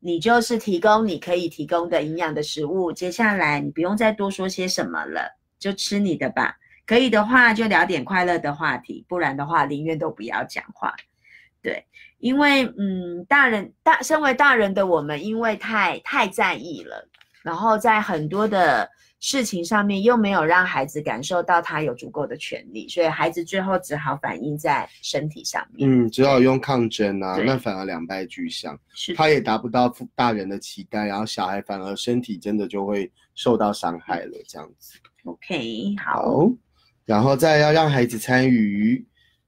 [0.00, 6.56] 你就是提供你可以提供的营养的食物，接下来你不用再多说些什么了，就吃你的吧。
[6.86, 10.94] 可以的话就聊点快乐的话题，不然的话宁愿都不要讲话。
[11.62, 11.84] 对，
[12.18, 17.08] 因为嗯，大人大身为大人的我们，因为太太在意了，
[17.42, 18.88] 然后在很多的。
[19.20, 25.90] 事情上面又没有让孩子感受到他有足够的权利，所以孩子最后只好反映在身体上面。
[25.90, 28.78] 嗯，只好用抗争啊，那反而两败俱伤。
[28.94, 34.98] 是，他也达不到大人的期待，然后小孩反而身体真的就会受到伤害了，这样子。
[35.24, 36.48] OK，好。
[37.04, 39.04] 然后再要让孩子参与，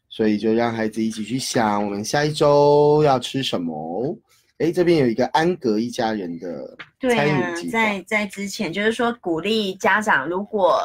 [0.08, 4.18] 所以就让孩子一起去想，我们下一周要吃什么。
[4.61, 10.82] 哎，这边有一个安格一家人的参与在在之前就是说鼓励家长，如果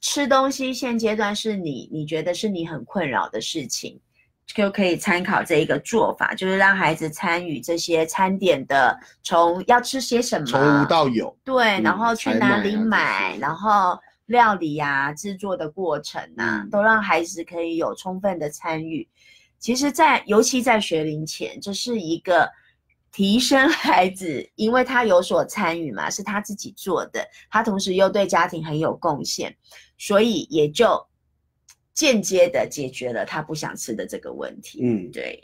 [0.00, 3.98] 吃东西现阶段是你你觉得是你很困扰的事情，
[4.46, 19.08] 就可以参考这一个做法，就是让孩子参与这些餐点的，从要吃些什么，从无到有，对，然后去哪里买，然后料理啊制作的过程啊，都让孩子可以有充分的参与。
[19.58, 22.48] 其实，在尤其在学龄前，这是一个。
[23.12, 29.56] 提升孩子，因为他有所参与嘛，是他自己做的，他同时又对家庭很有贡献，
[29.96, 31.06] 所以也就
[31.94, 34.80] 间接的解决了他不想吃的这个问题。
[34.82, 35.42] 嗯，对。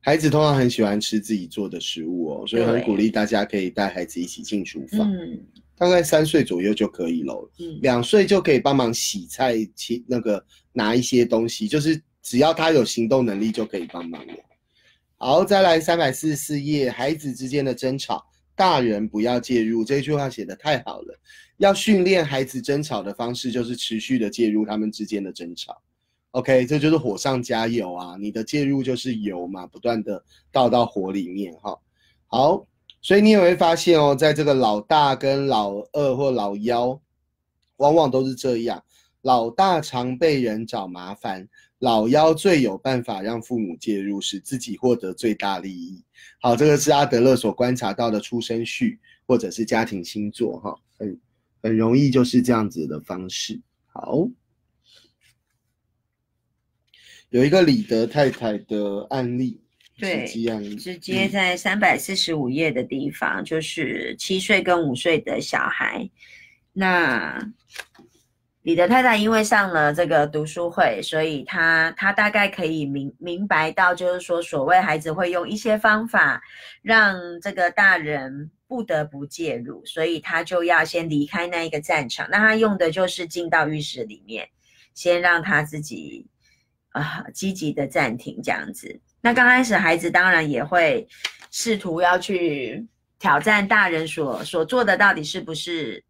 [0.00, 5.08] 孩子通常很喜欢吃自己做的食物哦，所以很鼓励大家可以带孩子一起进厨房。
[5.12, 5.46] 嗯，
[5.76, 7.50] 大概三岁左右就可以了。
[7.60, 14.34] 嗯，两岁就可以帮忙洗菜、切那个拿一些东西，就是只要他有行动能力就可以帮忙了。
[15.24, 19.84] 好，再来三百四十四页，孩子之间的争吵，大人不要介入。
[19.84, 21.16] 这句话写的太好了。
[21.58, 25.80] 要训练孩子争吵的方式，就是持续的介入他们之间的争吵。
[26.32, 28.16] OK，这就是火上加油啊！
[28.18, 30.20] 你的介入就是油嘛，不断的
[30.50, 31.78] 倒到火里面哈。
[32.26, 32.66] 好，
[33.00, 37.00] 所以你也会发现哦，在这个老大跟老二或老幺，
[37.76, 38.82] 往往都是这样。
[39.20, 41.48] 老大常被人找麻烦。
[41.82, 46.00] 老妖最有办法让父母介入，使自己获得最大利益。
[46.40, 51.20] 好，这个是阿德勒所观察到的出生序，或者是家庭星座，哈，很
[51.60, 53.60] 很容易就是这样子的方式。
[53.86, 54.28] 好，
[57.30, 59.60] 有一个李德太太的案例，
[59.98, 60.24] 对，
[60.76, 66.08] 直接在三百四十五页的地方，就是七岁跟五岁的小孩，
[66.72, 67.52] 那。
[68.62, 76.40] 李的太太因为上了这个读书会，所以她她大概可以明明白到，就是说，所谓孩子会用一些方法
[76.80, 82.28] 让这个大人不得不介入，所以他就要先离开那一个战场。
[82.30, 84.48] 那他用的就是进到浴室里面，
[84.94, 86.28] 先让他自己
[86.90, 89.00] 啊积极的暂停这样子。
[89.20, 91.08] 那刚开始孩子当然也会
[91.50, 92.86] 试图要去
[93.18, 96.04] 挑战大人所所做的到底是不是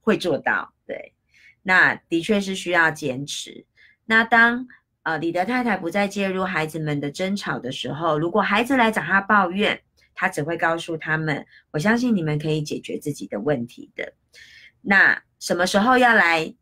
[0.00, 1.15] 会做到，对。
[1.66, 3.66] 那的确是需要坚持。
[4.04, 4.68] 那当
[5.02, 9.82] 呃李德太太不再介入孩子们的争吵的时候，如果孩子来找他抱怨，
[10.14, 14.12] 他只会告诉他们：“我相信你们可以解决自己的问题的。”
[14.80, 16.54] 那什么时候要来？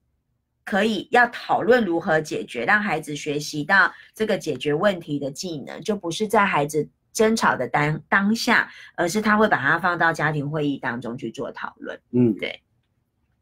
[0.67, 12.01] 可以要讨论如何解决，让孩子学习到这个解决问题的技能，就不是在孩子争吵的当当下，而是他会把它放到家庭会议当中去做讨论。
[12.13, 12.63] 嗯，对。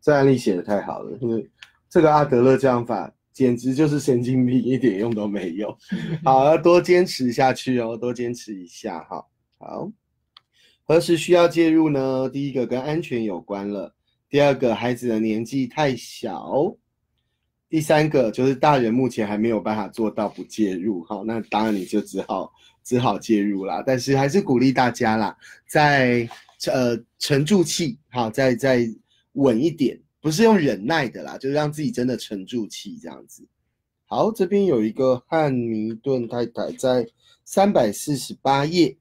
[0.03, 1.49] 这案例写的太好了，因为
[1.89, 5.79] 这个阿德勒这样法简直就是神经病，一点用都没有。
[6.25, 9.25] 好，要多坚持下去哦，多坚持一下哈。
[9.59, 9.93] 好，
[10.83, 12.29] 何时需要介入呢？
[12.29, 13.95] 第一个跟安全有关了，
[14.29, 16.75] 第二个孩子的年纪太小，
[17.69, 21.05] 第三个就是大人目前还没有办法做到不介入。
[21.05, 23.85] 好，那当然你就只好只好介入啦。
[23.87, 25.37] 但是还是鼓励大家啦，
[25.69, 26.29] 在
[26.67, 28.93] 呃沉住气，好，在在。
[29.33, 33.47] 稳一点，不是用忍耐的啦，就是让自己真的沉住气这样子。
[34.05, 37.07] 好，这边有一个汉尼顿太太在
[37.45, 38.97] 三百四十八页。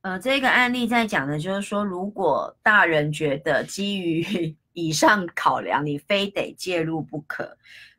[0.00, 7.56] 呃，这个案例在讲的就是说，如果大人觉得基于 以上考量，你非得介入不可，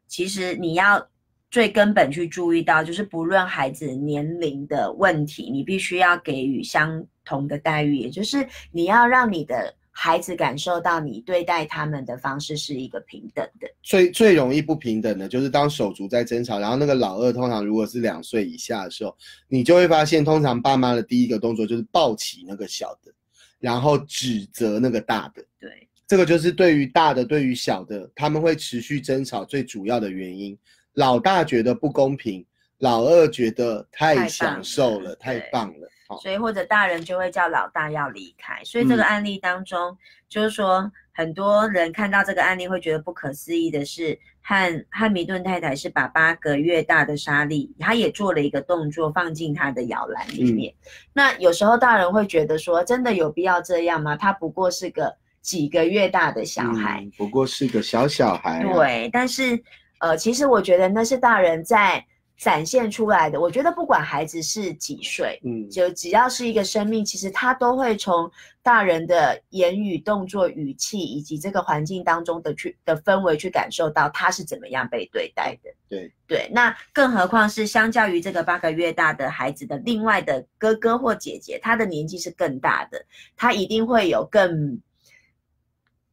[0.07, 1.09] 其实你要
[1.49, 9.73] 最根本去注意到，就是不论孩子年龄的问题，你必须要给予相同的待遇，也就是你要让你的。
[9.91, 19.15] 孩子感受到你对待他们的方式是一个平等的，最最容易不平等的就是当手足在争吵，然后那个老二通常如果是两岁以下的时候，
[19.47, 23.11] 你就会发现，通常爸妈的第一个动作就是抱起那个小的，
[23.59, 25.43] 然后指责那个大的。
[25.59, 25.69] 对，
[26.07, 30.57] 这个就是对于大的对于小的，他们会持续争吵最主要的原因。
[30.93, 32.45] 老大觉得不公平，
[32.77, 35.89] 老二觉得太享受了，太棒了。
[36.21, 38.63] 所以或者大人就会叫老大要离开。
[38.63, 50.73] 所以这个案例当中，就是说很多人看到这个案例会觉得不可思议的是，汉汉密顿太太是把八个月大的沙粒，他也做了一个动作放进他的摇篮里面。
[51.13, 54.15] 那有时候大人会觉得说，真的有必要这样吗？
[54.15, 58.63] 他不过是个几个月大的小孩，不过是个小小孩。
[58.63, 59.61] 对，但是
[59.99, 62.03] 呃，其实我觉得那是大人在。
[62.39, 68.31] 展现出来的，我觉得不管孩子是几岁，嗯，就只要是一个生命，其实他都会从
[68.63, 75.69] 大人的言语、动作、语气以及这个环境当中的去的氛围去感受到他是怎么样被对待的。
[75.89, 83.05] 对对，那更何况是相较于这个八个月大的孩子的另外的哥哥或姐姐，他的年纪是更大的，
[83.35, 84.79] 他一定会有更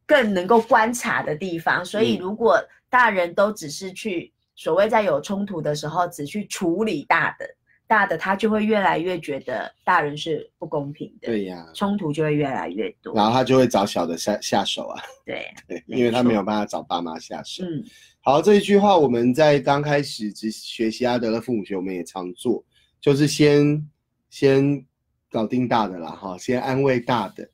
[0.05, 1.85] 更能够观察的地方。
[1.85, 4.33] 所以如果大人都只是去。
[4.57, 7.47] 所谓在有冲突的时候，只去处理大的，
[7.85, 11.27] 大的他就会越来越觉得大人是不公平的。
[11.27, 14.99] 对呀，冲突就会越来越多，然后他就会找小的下下手啊。
[15.23, 15.45] 对，
[15.85, 17.63] 因为他没有办法找爸妈下手。
[17.63, 17.83] 嗯，
[18.21, 22.65] 好，这一句话我们在刚开始只学习阿德勒父母学，我们也常做，
[22.99, 23.87] 就是先
[24.31, 24.83] 先
[25.29, 27.47] 搞定大的啦，哈，先安慰大的，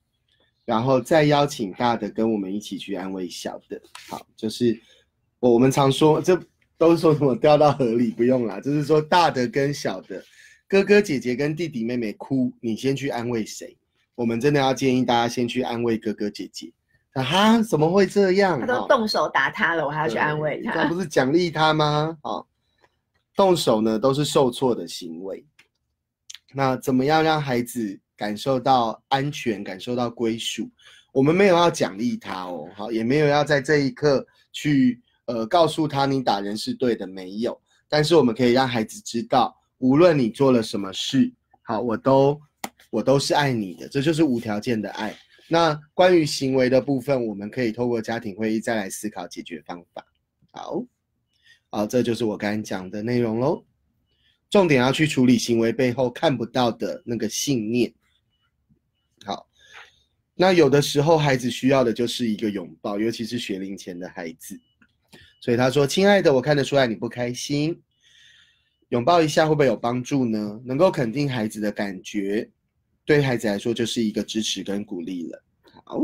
[0.64, 3.80] 然后再邀请大的跟我们一起去安慰小的。
[4.08, 4.80] 好，就是
[5.40, 6.42] 我我们常说这。
[6.78, 10.24] 都是说什么掉到河里不用啦， 就是说大的跟小的，
[10.68, 13.78] 哥哥姐姐跟弟弟妹妹哭，你先去安慰谁？
[14.16, 16.72] 我们真的要建议大家先去安慰哥哥姐姐。
[17.14, 18.60] 啊哈，怎么会这样？
[18.60, 20.74] 他都动手打他了，我还要去安慰他？
[20.74, 22.18] 那不是奖励他吗？
[22.22, 22.44] 啊，
[23.36, 25.46] 动手呢都是受挫的行为。
[26.54, 30.70] 那怎么样让孩子感受到安全，感受到归属？
[31.12, 35.00] 我们没有要奖励他哦，好，也没有要在这一刻去。
[35.26, 37.60] 呃，告诉他你打人是对的，没有。
[37.88, 41.32] 但是我们可以让孩子知道，无论你做了什么事，
[41.62, 42.42] 好，我都
[42.90, 45.16] 我都是爱你的，这就是无条件的爱。
[45.48, 50.04] 那关于行为的部分，我们可以透过家庭会议再来思考解决方法。
[50.52, 50.84] 好，
[51.70, 53.64] 好，这就是我刚才讲的内容喽。
[54.50, 57.94] 重点要去处理行为背后看不到的那个信念。
[59.26, 59.48] 好，
[60.34, 64.60] 那有的时候孩子需要的就是一个拥抱，尤其是学龄前的孩子。
[65.44, 67.78] 所以他说：“亲爱的，我看得出来你不开心，
[68.88, 70.58] 拥抱一下会不会有帮助呢？
[70.64, 72.50] 能够肯定孩子的感觉，
[73.04, 75.44] 对孩子来说就是一个支持跟鼓励了。
[75.84, 76.00] 好，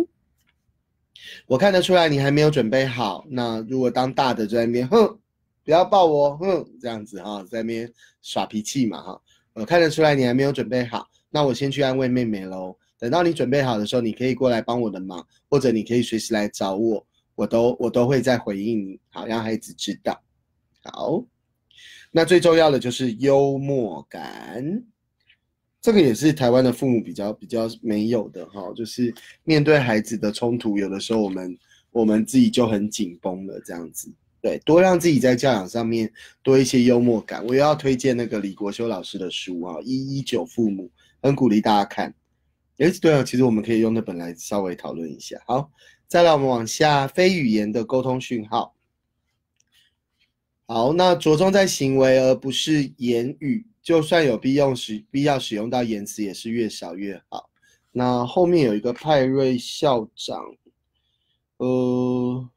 [1.48, 3.26] 我看得出来你还没有准备好。
[3.30, 5.18] 那如果当大的在那边，哼，
[5.64, 7.90] 不要抱我，哼，这样子哈，在那边
[8.22, 9.22] 耍脾气嘛哈。
[9.54, 12.78] 我看得出来你还没有准备好，那我先去安慰妹妹喽。
[12.98, 17.06] 等到你准备好的时候，你可以过来帮我的忙，或者你可以随时来找我。”
[17.40, 20.22] 我都我都会再回应你，好让孩子知道。
[20.84, 21.24] 好，
[22.12, 24.84] 那最重要的就是幽默感，
[25.82, 28.74] 这个也是台湾的父母比较比较没有的哈。
[28.76, 29.14] 就是
[29.46, 31.58] 面对孩子的冲突，有的时候我们
[31.92, 34.12] 我们自己就很紧绷了，这样子。
[34.42, 36.12] 对，多让自己在教养上面
[36.44, 37.46] 多一些幽默感。
[37.46, 40.84] 我又要推荐那个李国修老师的书啊，《一一九父母》，
[41.22, 42.14] 很鼓励大家看。
[42.80, 45.40] 哎，对啊，其实我们可以用那本来稍微讨论一下。
[45.46, 45.72] 好。
[46.10, 48.74] 再来，我们往下，非语言的沟通讯号。
[50.66, 57.52] 好，那着重在行为而不是言语，就算有必要使必要使用到言辞，也是越少越好。
[57.92, 60.44] 那后面有一个派瑞校长，
[61.58, 62.50] 呃，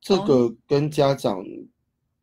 [0.00, 1.44] 这个跟家长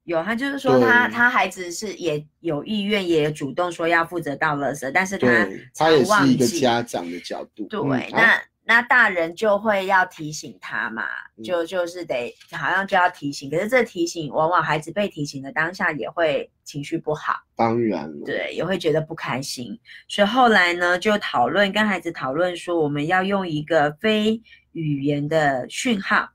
[0.03, 8.41] 有，他就是说他他孩子是也有意愿，也主动说要负责倒垃圾，但是他他也是一个家长的角度，对，那。
[8.69, 11.03] 那大人就会要提醒他嘛，
[11.41, 19.79] 就就是得好像就要提醒，可是这提醒往往孩子被提醒的当下也会情绪不好，当然，对，也会觉得不开心，
[20.09, 24.41] 所以后来呢就讨论跟孩子讨论说，我们要用一个非
[24.73, 26.27] 语言的讯号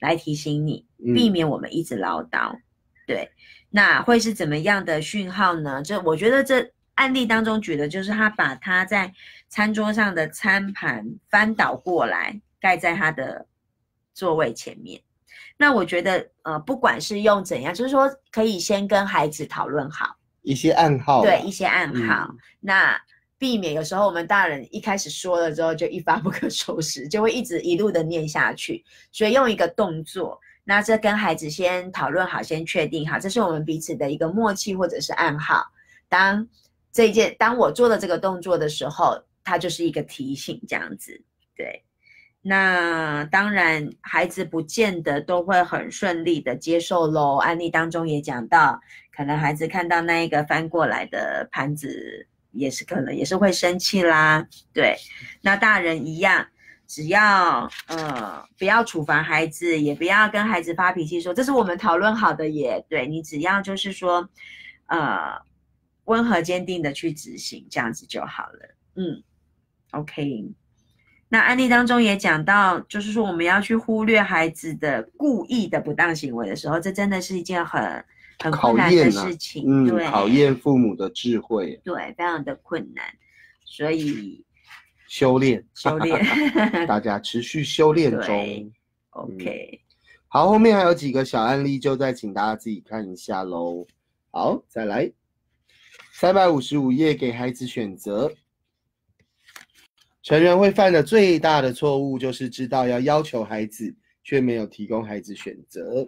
[0.00, 0.84] 来提醒你，
[1.14, 2.58] 避免我们一直唠叨，
[3.06, 3.30] 对，
[3.70, 5.80] 那会是怎么样的讯号呢？
[5.84, 6.72] 这我觉得这。
[6.98, 9.14] 案例当中举的就是他把他在
[9.48, 13.46] 餐桌上的餐盘翻倒过来盖在他的
[14.14, 15.00] 座位前面。
[15.56, 22.96] 那我觉得，呃，不管是用怎样，就是说可以先跟孩子讨论好一些暗号，对一些暗号，那
[23.38, 28.84] 避免有时候我们大人一开始说了之后就一发不可收拾，就会一直一路的念下去。
[29.10, 35.64] 所以用一个动作，那这跟孩子先讨论好，先确定好，这是我们彼此的一个默契或者是暗号。
[36.08, 36.48] 当
[36.92, 41.24] 这一件，当我做了这个动作的时候，它就是一个提醒，这样子。
[41.56, 41.82] 对，
[42.42, 47.36] 那当然，孩子不见得都会很顺利的接受喽。
[47.38, 48.78] 案例当中也讲到，
[49.10, 54.46] 可能孩子看到那一个翻过来的盘子也是可能也是会生气啦。
[54.74, 54.96] 对，
[55.40, 56.46] 那大人一样，
[56.86, 62.84] 只要呃不要处罚孩子，也不要跟孩子发脾气，说这是我们讨论好的耶。
[62.88, 64.28] 对你只要就是说，
[64.86, 65.40] 呃，
[66.04, 68.74] 温和坚定的去执行，这样子就好了。
[68.94, 69.22] 嗯
[69.90, 70.52] ，OK。
[71.30, 78.02] 那案例当中也讲到，就是说我们要去忽略孩子的故意的不当行为的时候，这真的是一件很
[78.38, 83.04] 很困难的事情，嗯，考验父母的智慧，对，非常的困难，
[83.64, 84.42] 所以
[85.06, 86.18] 修炼， 修炼，
[86.88, 88.72] 大家持续修炼中
[89.10, 89.82] ，OK，
[90.28, 93.86] 好，后面还有几个小案例，就再请大家自己看一下喽。
[94.30, 95.12] 好，再来，
[96.12, 98.32] 三百五十五页，给孩子选择。
[100.28, 103.90] 成人会犯的最大的错误，就是知道要要求孩子，
[104.22, 106.06] 却没有提供孩子选择。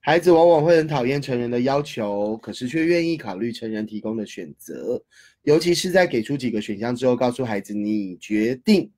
[0.00, 4.98] 孩子往往会很讨厌成人的要求，可是却愿意考虑成人提供的选择，
[5.42, 8.90] 尤其是在给出几个选项之后，告诉孩子你决定。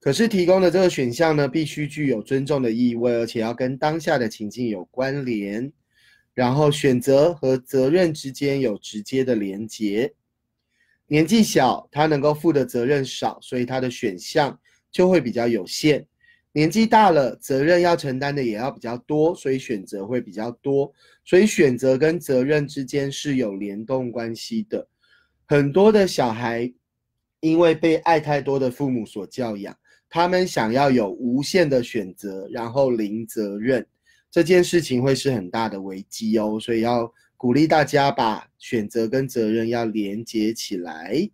[0.00, 5.72] 可是提供的这个选项呢，必须具有尊重的意味，而且要跟当下的情境有关联，
[6.34, 10.12] 然后选择和责任之间有直接的连结。
[11.08, 14.58] 年纪小，他能够负的责任少，所以他的选项
[14.90, 16.04] 就会比较有限。
[16.52, 20.92] 年纪大了，责任要承担的也要比较多，所以选择会比较多。
[21.24, 24.84] 所以选择跟责任之间是有联动关系的。
[25.44, 26.72] 很多的小孩
[27.40, 29.76] 因为被爱太多的父母所教养，
[30.08, 33.86] 他们想要有无限的选择，然后零责任，
[34.30, 36.58] 这件事情会是很大的危机哦。
[36.58, 37.12] 所以要。
[37.36, 41.28] 鼓励大家把选择跟责任要连接起来。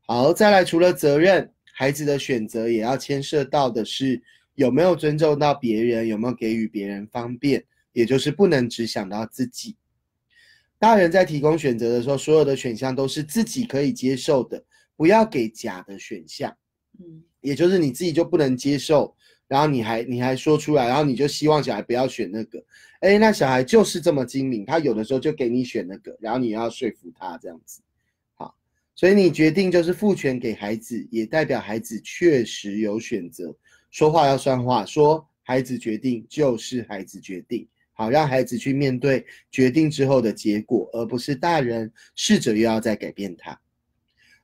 [0.00, 4.22] 好，再来，除了责任，孩子的选择也要牵涉到的是
[4.54, 9.76] 有没有尊重到别人，有没有给予别人方便，也就是不能只想到自己。
[10.78, 14.62] 大人在提供选择的时候，所有的选项都是自己可以接受的，
[14.96, 16.56] 不要给假的选项。
[17.00, 19.14] 嗯，也就是你自己就不能接受。
[19.48, 22.62] 然后你还你还说出来，然后你就希望小孩不要选那个，
[23.00, 27.80] 哎，那小孩就是这么精明，他有的时候就给你选那个，然后你要说服他这样子，
[28.34, 28.52] 好，
[28.96, 33.56] 所以你决定就是赋权给孩子，也代表孩子确实有选择，
[33.92, 43.56] 说话要算话，说孩子决定就是孩子决定，好，让孩子去面对决定之后的结果，而不是大人试着又要再改变他，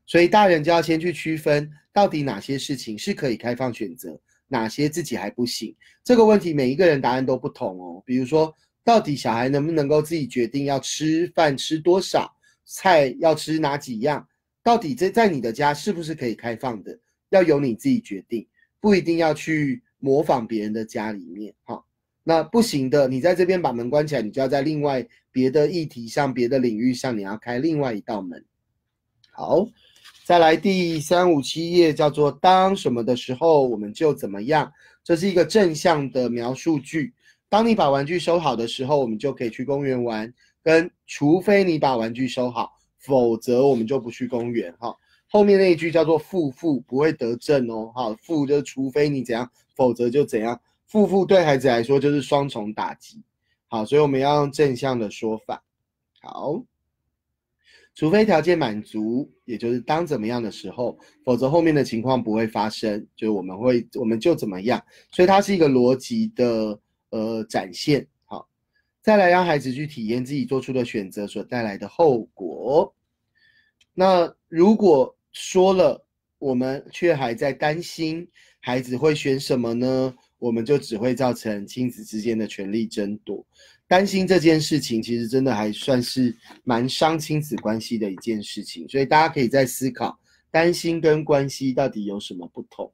[0.06, 4.20] 所以大人就要先去区分到底哪些事情是可以开放选择。
[4.54, 5.74] 哪些自己还不行？
[6.04, 8.00] 这个问题每一个人答案都不同哦。
[8.06, 8.54] 比如说，
[8.84, 12.32] 到底小孩能不能够自己决定要吃饭吃多少，
[12.64, 14.24] 菜要吃哪几样？
[14.62, 16.96] 到底这在你的家是不是可以开放的？
[17.30, 18.46] 要由你自己决定，
[18.78, 21.52] 不一定要去模仿别人的家里面。
[21.64, 21.84] 哈，
[22.22, 28.44] 那不行的，你在这边把门关起来，你就要在另外别的议题上、别的领域上，你要开另外一道门。
[29.32, 29.66] 好。
[30.24, 34.72] 再来第三五七页，叫做“当什么的时候，我们就怎么样”。
[35.04, 37.12] 这是一个正向的描述句。
[37.50, 40.32] 当你把玩具收好的时候，我们就可以去公园玩。
[40.62, 44.74] 跟除非你把玩具收好，否则我们就不去公园。
[44.78, 44.96] 哈，
[45.28, 47.92] 后面那一句叫做“负负”，不会得正哦。
[47.94, 49.46] 哈，负就是除非你怎样，
[49.76, 50.58] 否则就怎样。
[50.86, 53.22] 负负对孩子来说就是双重打击。
[53.68, 55.62] 好，所以我们要用正向的说法。
[56.22, 56.62] 好。
[57.94, 63.06] 除非条件满足，也就是当怎么样的时候，否则后面的情况不会发生。
[63.14, 64.84] 就是我们会，我们就怎么样。
[65.12, 66.78] 所以它是一个逻辑的
[67.10, 68.04] 呃展现。
[68.24, 68.48] 好，
[69.00, 72.92] 再来让孩子去体验自己做出的选择所带来的后果。
[73.94, 76.04] 那如果说了，
[76.38, 80.12] 我们却还在担心孩子会选什么呢？
[80.38, 83.46] 我们就只会造成亲子之间的权力争夺。
[83.86, 86.34] 担心这件事情，其实真的还算是
[86.64, 90.18] 蛮伤亲子关系的一件事情，所以大家可以在思考，
[90.50, 92.90] 担心跟关系到底有什么不同。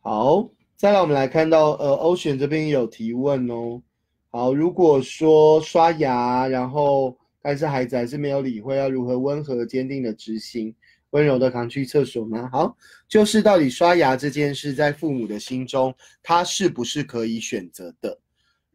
[0.00, 3.82] 好，再来我们来看到，呃，Ocean 这边有提问哦。
[4.30, 10.74] 好，如果说刷牙，然后但是孩子还是没有理会，要如何温和坚定的执行，
[11.10, 12.48] 温柔的扛去厕所吗？
[12.52, 12.76] 好，
[13.08, 18.18] 就是到底刷牙这件事，在父母的心中，他是不是可以选择的？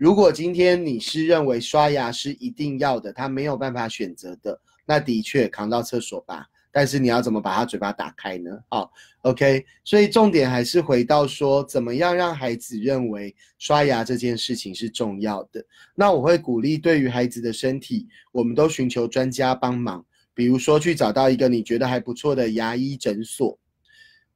[0.04, 6.46] 如果今天你是认为刷牙是一定要的，他没有办法选择的，那的确扛到厕所吧。
[6.74, 8.52] 但是你要怎么把他嘴巴打开呢？
[8.68, 9.66] 好，OK。
[9.86, 15.66] 所以重点还是回到说，怎么样让孩子认为刷牙这件事情是重要的。
[15.96, 23.58] 那我会鼓励，对于孩子的身体，我们都寻求专家帮忙，比如说去找到一个你觉得还不错的牙医诊所，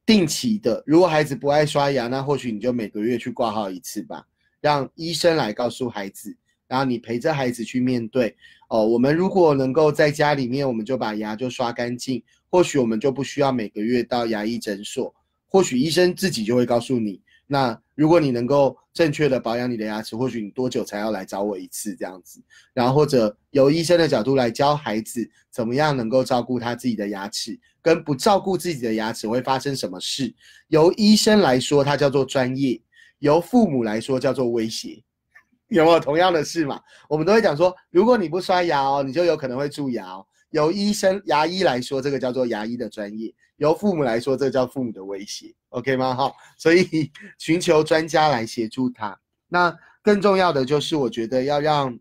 [0.06, 0.82] 定期的。
[0.88, 4.26] 如果孩子不爱刷牙，那或许你就每个月去挂号一次吧。
[4.68, 6.36] 让医生来告诉孩子
[6.68, 8.36] 然后你陪着孩子去面对。
[8.68, 15.16] 哦，我们如果能够在家里面，我们就把牙就刷干净，或许我们就不需要每个月到牙医诊所，
[15.48, 17.22] 或许医生自己就会告诉你。
[17.50, 22.42] 那如果你能够正确的保养你的牙齿，或许你多久才要来找我一次这样子？
[22.74, 30.36] 然后或者由医生的角度来教孩子怎么样能够照顾他自己的牙齿，跟不照顾自己的牙齿会发生什么事？
[30.68, 32.82] 由医生来说，它叫做专业；
[33.20, 35.04] 由父母来说，叫做威胁。
[35.70, 36.82] 有没有同样的事嘛？
[37.10, 40.26] 我们都会讲说，如果你不刷牙哦，你就有可能会蛀牙哦。
[40.52, 45.54] 由医生、牙医来说，这个叫做牙医的专业；由父母来说，这叫父母的威胁。
[45.72, 46.16] OK 吗？
[46.16, 49.20] 哈，所以 寻求专家来协助他。
[49.50, 52.00] 那更重要的就是，我觉得要让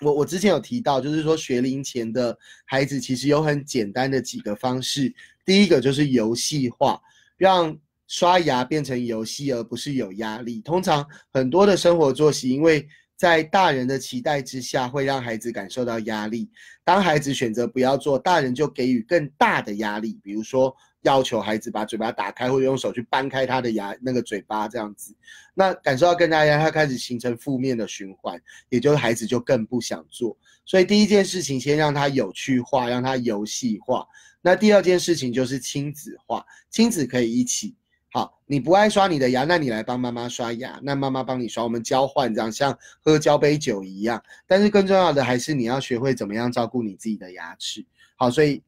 [0.00, 5.14] 我我之前有提到，就是说学龄前的孩子其实有很简单的几个方式。
[5.44, 7.00] 第一个就是游戏化，
[7.36, 7.78] 让。
[8.10, 10.60] 刷牙变成游戏，而不是有压力。
[10.62, 12.84] 通常很多的生活作息，因为
[13.14, 16.50] 在大人的期待之下，会让孩子感受到压力。
[16.82, 25.14] 当孩子选择不要做，大人就给予更大的压力，比如说要求孩子把嘴巴打开，或者用手去掰开他的牙那个嘴巴这样子。
[25.54, 28.36] 那感受到更大压力，他开始形成负面的循环，
[28.70, 30.36] 也就是孩子就更不想做。
[30.66, 34.04] 所以第一件事情，先让他有趣化，让他游戏化。
[34.42, 37.76] 那第二件事情就是亲子化，亲子可以一起。
[38.12, 44.20] 好，你不爱刷你的牙，那你来帮妈妈刷牙，那妈妈帮你刷，我们交换这样，像喝交杯酒一样。
[44.48, 47.86] 但是更重要的还是你要学会怎么样照顾你自己的牙齿。
[48.16, 48.60] 好，所以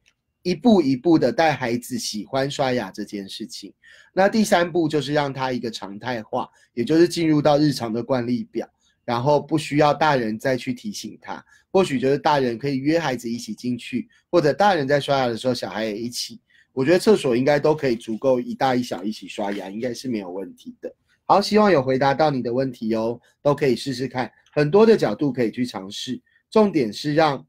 [0.43, 3.73] 一步一步的带孩子喜欢刷牙这件事情。
[4.13, 8.65] 那第三步就是让他一个常态化，也就是进入到日常的惯例表，
[9.03, 11.43] 然后不需要大人再去提醒他。
[11.69, 16.39] 或许就是大人可以约孩子一起进去，或者大人在刷牙的时候，小孩也一起。
[16.73, 20.93] 我觉得厕所应该都可以足够一大一小一起刷牙，应该是没有问题的。
[21.25, 26.19] 好，希望有回答到你的问题哦，都可以试试看，很多的角度可以去尝试。
[26.49, 27.45] 重点是让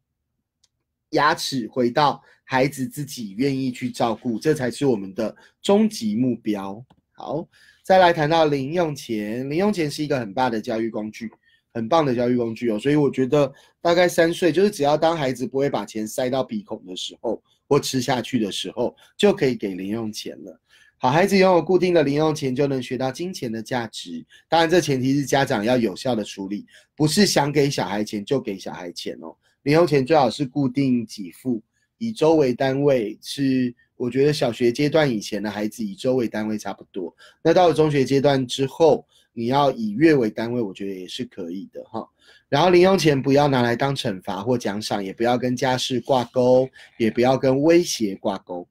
[1.10, 6.84] 牙齿回到孩子自己愿意去照顾，这才是我们的终极目标。
[7.12, 7.48] 好，
[7.82, 11.30] 再来谈到零用钱，零用钱是一个很棒的教育工具，
[11.72, 12.78] 很棒的教育工具哦。
[12.78, 17.42] 所以我觉得大概三岁，就是只要当孩子不会把钱塞到鼻孔的时候。
[17.68, 20.60] 或吃下去的时候，就可以给零用钱了。
[20.96, 24.24] 好孩子拥有固定的零用钱，就能学到金钱的价值。
[24.48, 26.64] 当然，这前提是家长要有效的处理，
[26.96, 29.34] 不是想给小孩钱就给小孩钱哦。
[29.64, 31.62] 零用钱最好是固定给付，
[31.98, 33.18] 以周为单位。
[33.20, 37.14] 是我觉得小学阶段以前的孩子以周为单位差不多。
[37.42, 42.08] 那到了中学阶段之后，你要以月为单位，我觉得也是可以的哈。
[42.48, 46.68] 然后零用钱不要拿来当惩罚或奖赏，也不要跟家事挂钩，
[46.98, 48.68] 也不要跟威胁挂钩。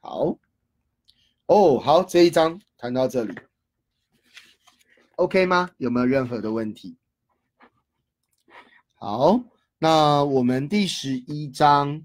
[0.00, 0.36] 好，
[1.46, 3.32] 哦，好，这一章谈到这里
[5.16, 5.70] ，OK 吗？
[5.76, 6.96] 有没有任何的问题？
[8.94, 9.40] 好，
[9.78, 12.02] 那我们第十一章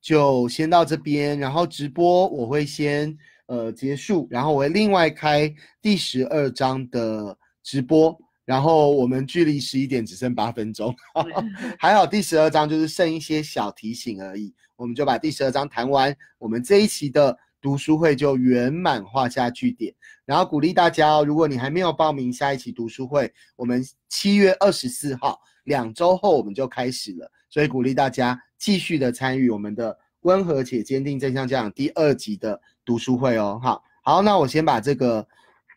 [0.00, 3.14] 就先到这边，然后直播我会先
[3.46, 5.52] 呃结束，然后我会另外开
[5.82, 8.18] 第十二章的直播。
[8.44, 10.94] 然后我们距离十一点只剩八分钟，
[11.78, 19.94] 还好第十二章就是剩一些小提醒而已，我们就把第十二章谈完，我们这一期的读书会就圆满画下句点。
[20.26, 33.58] 然后鼓励大家哦，如果你还没有报名下一期读书会，我们七月二十四号两周后我们就开始了，所以鼓励大家继续的参与我们的温和且坚定正向教养第二集的读书会哦。
[33.62, 35.26] 好，好，那我先把这个。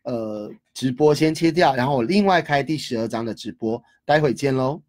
[0.08, 4.82] 呃，直播先切掉，然后我另外开第十二章的直播，待会见喽。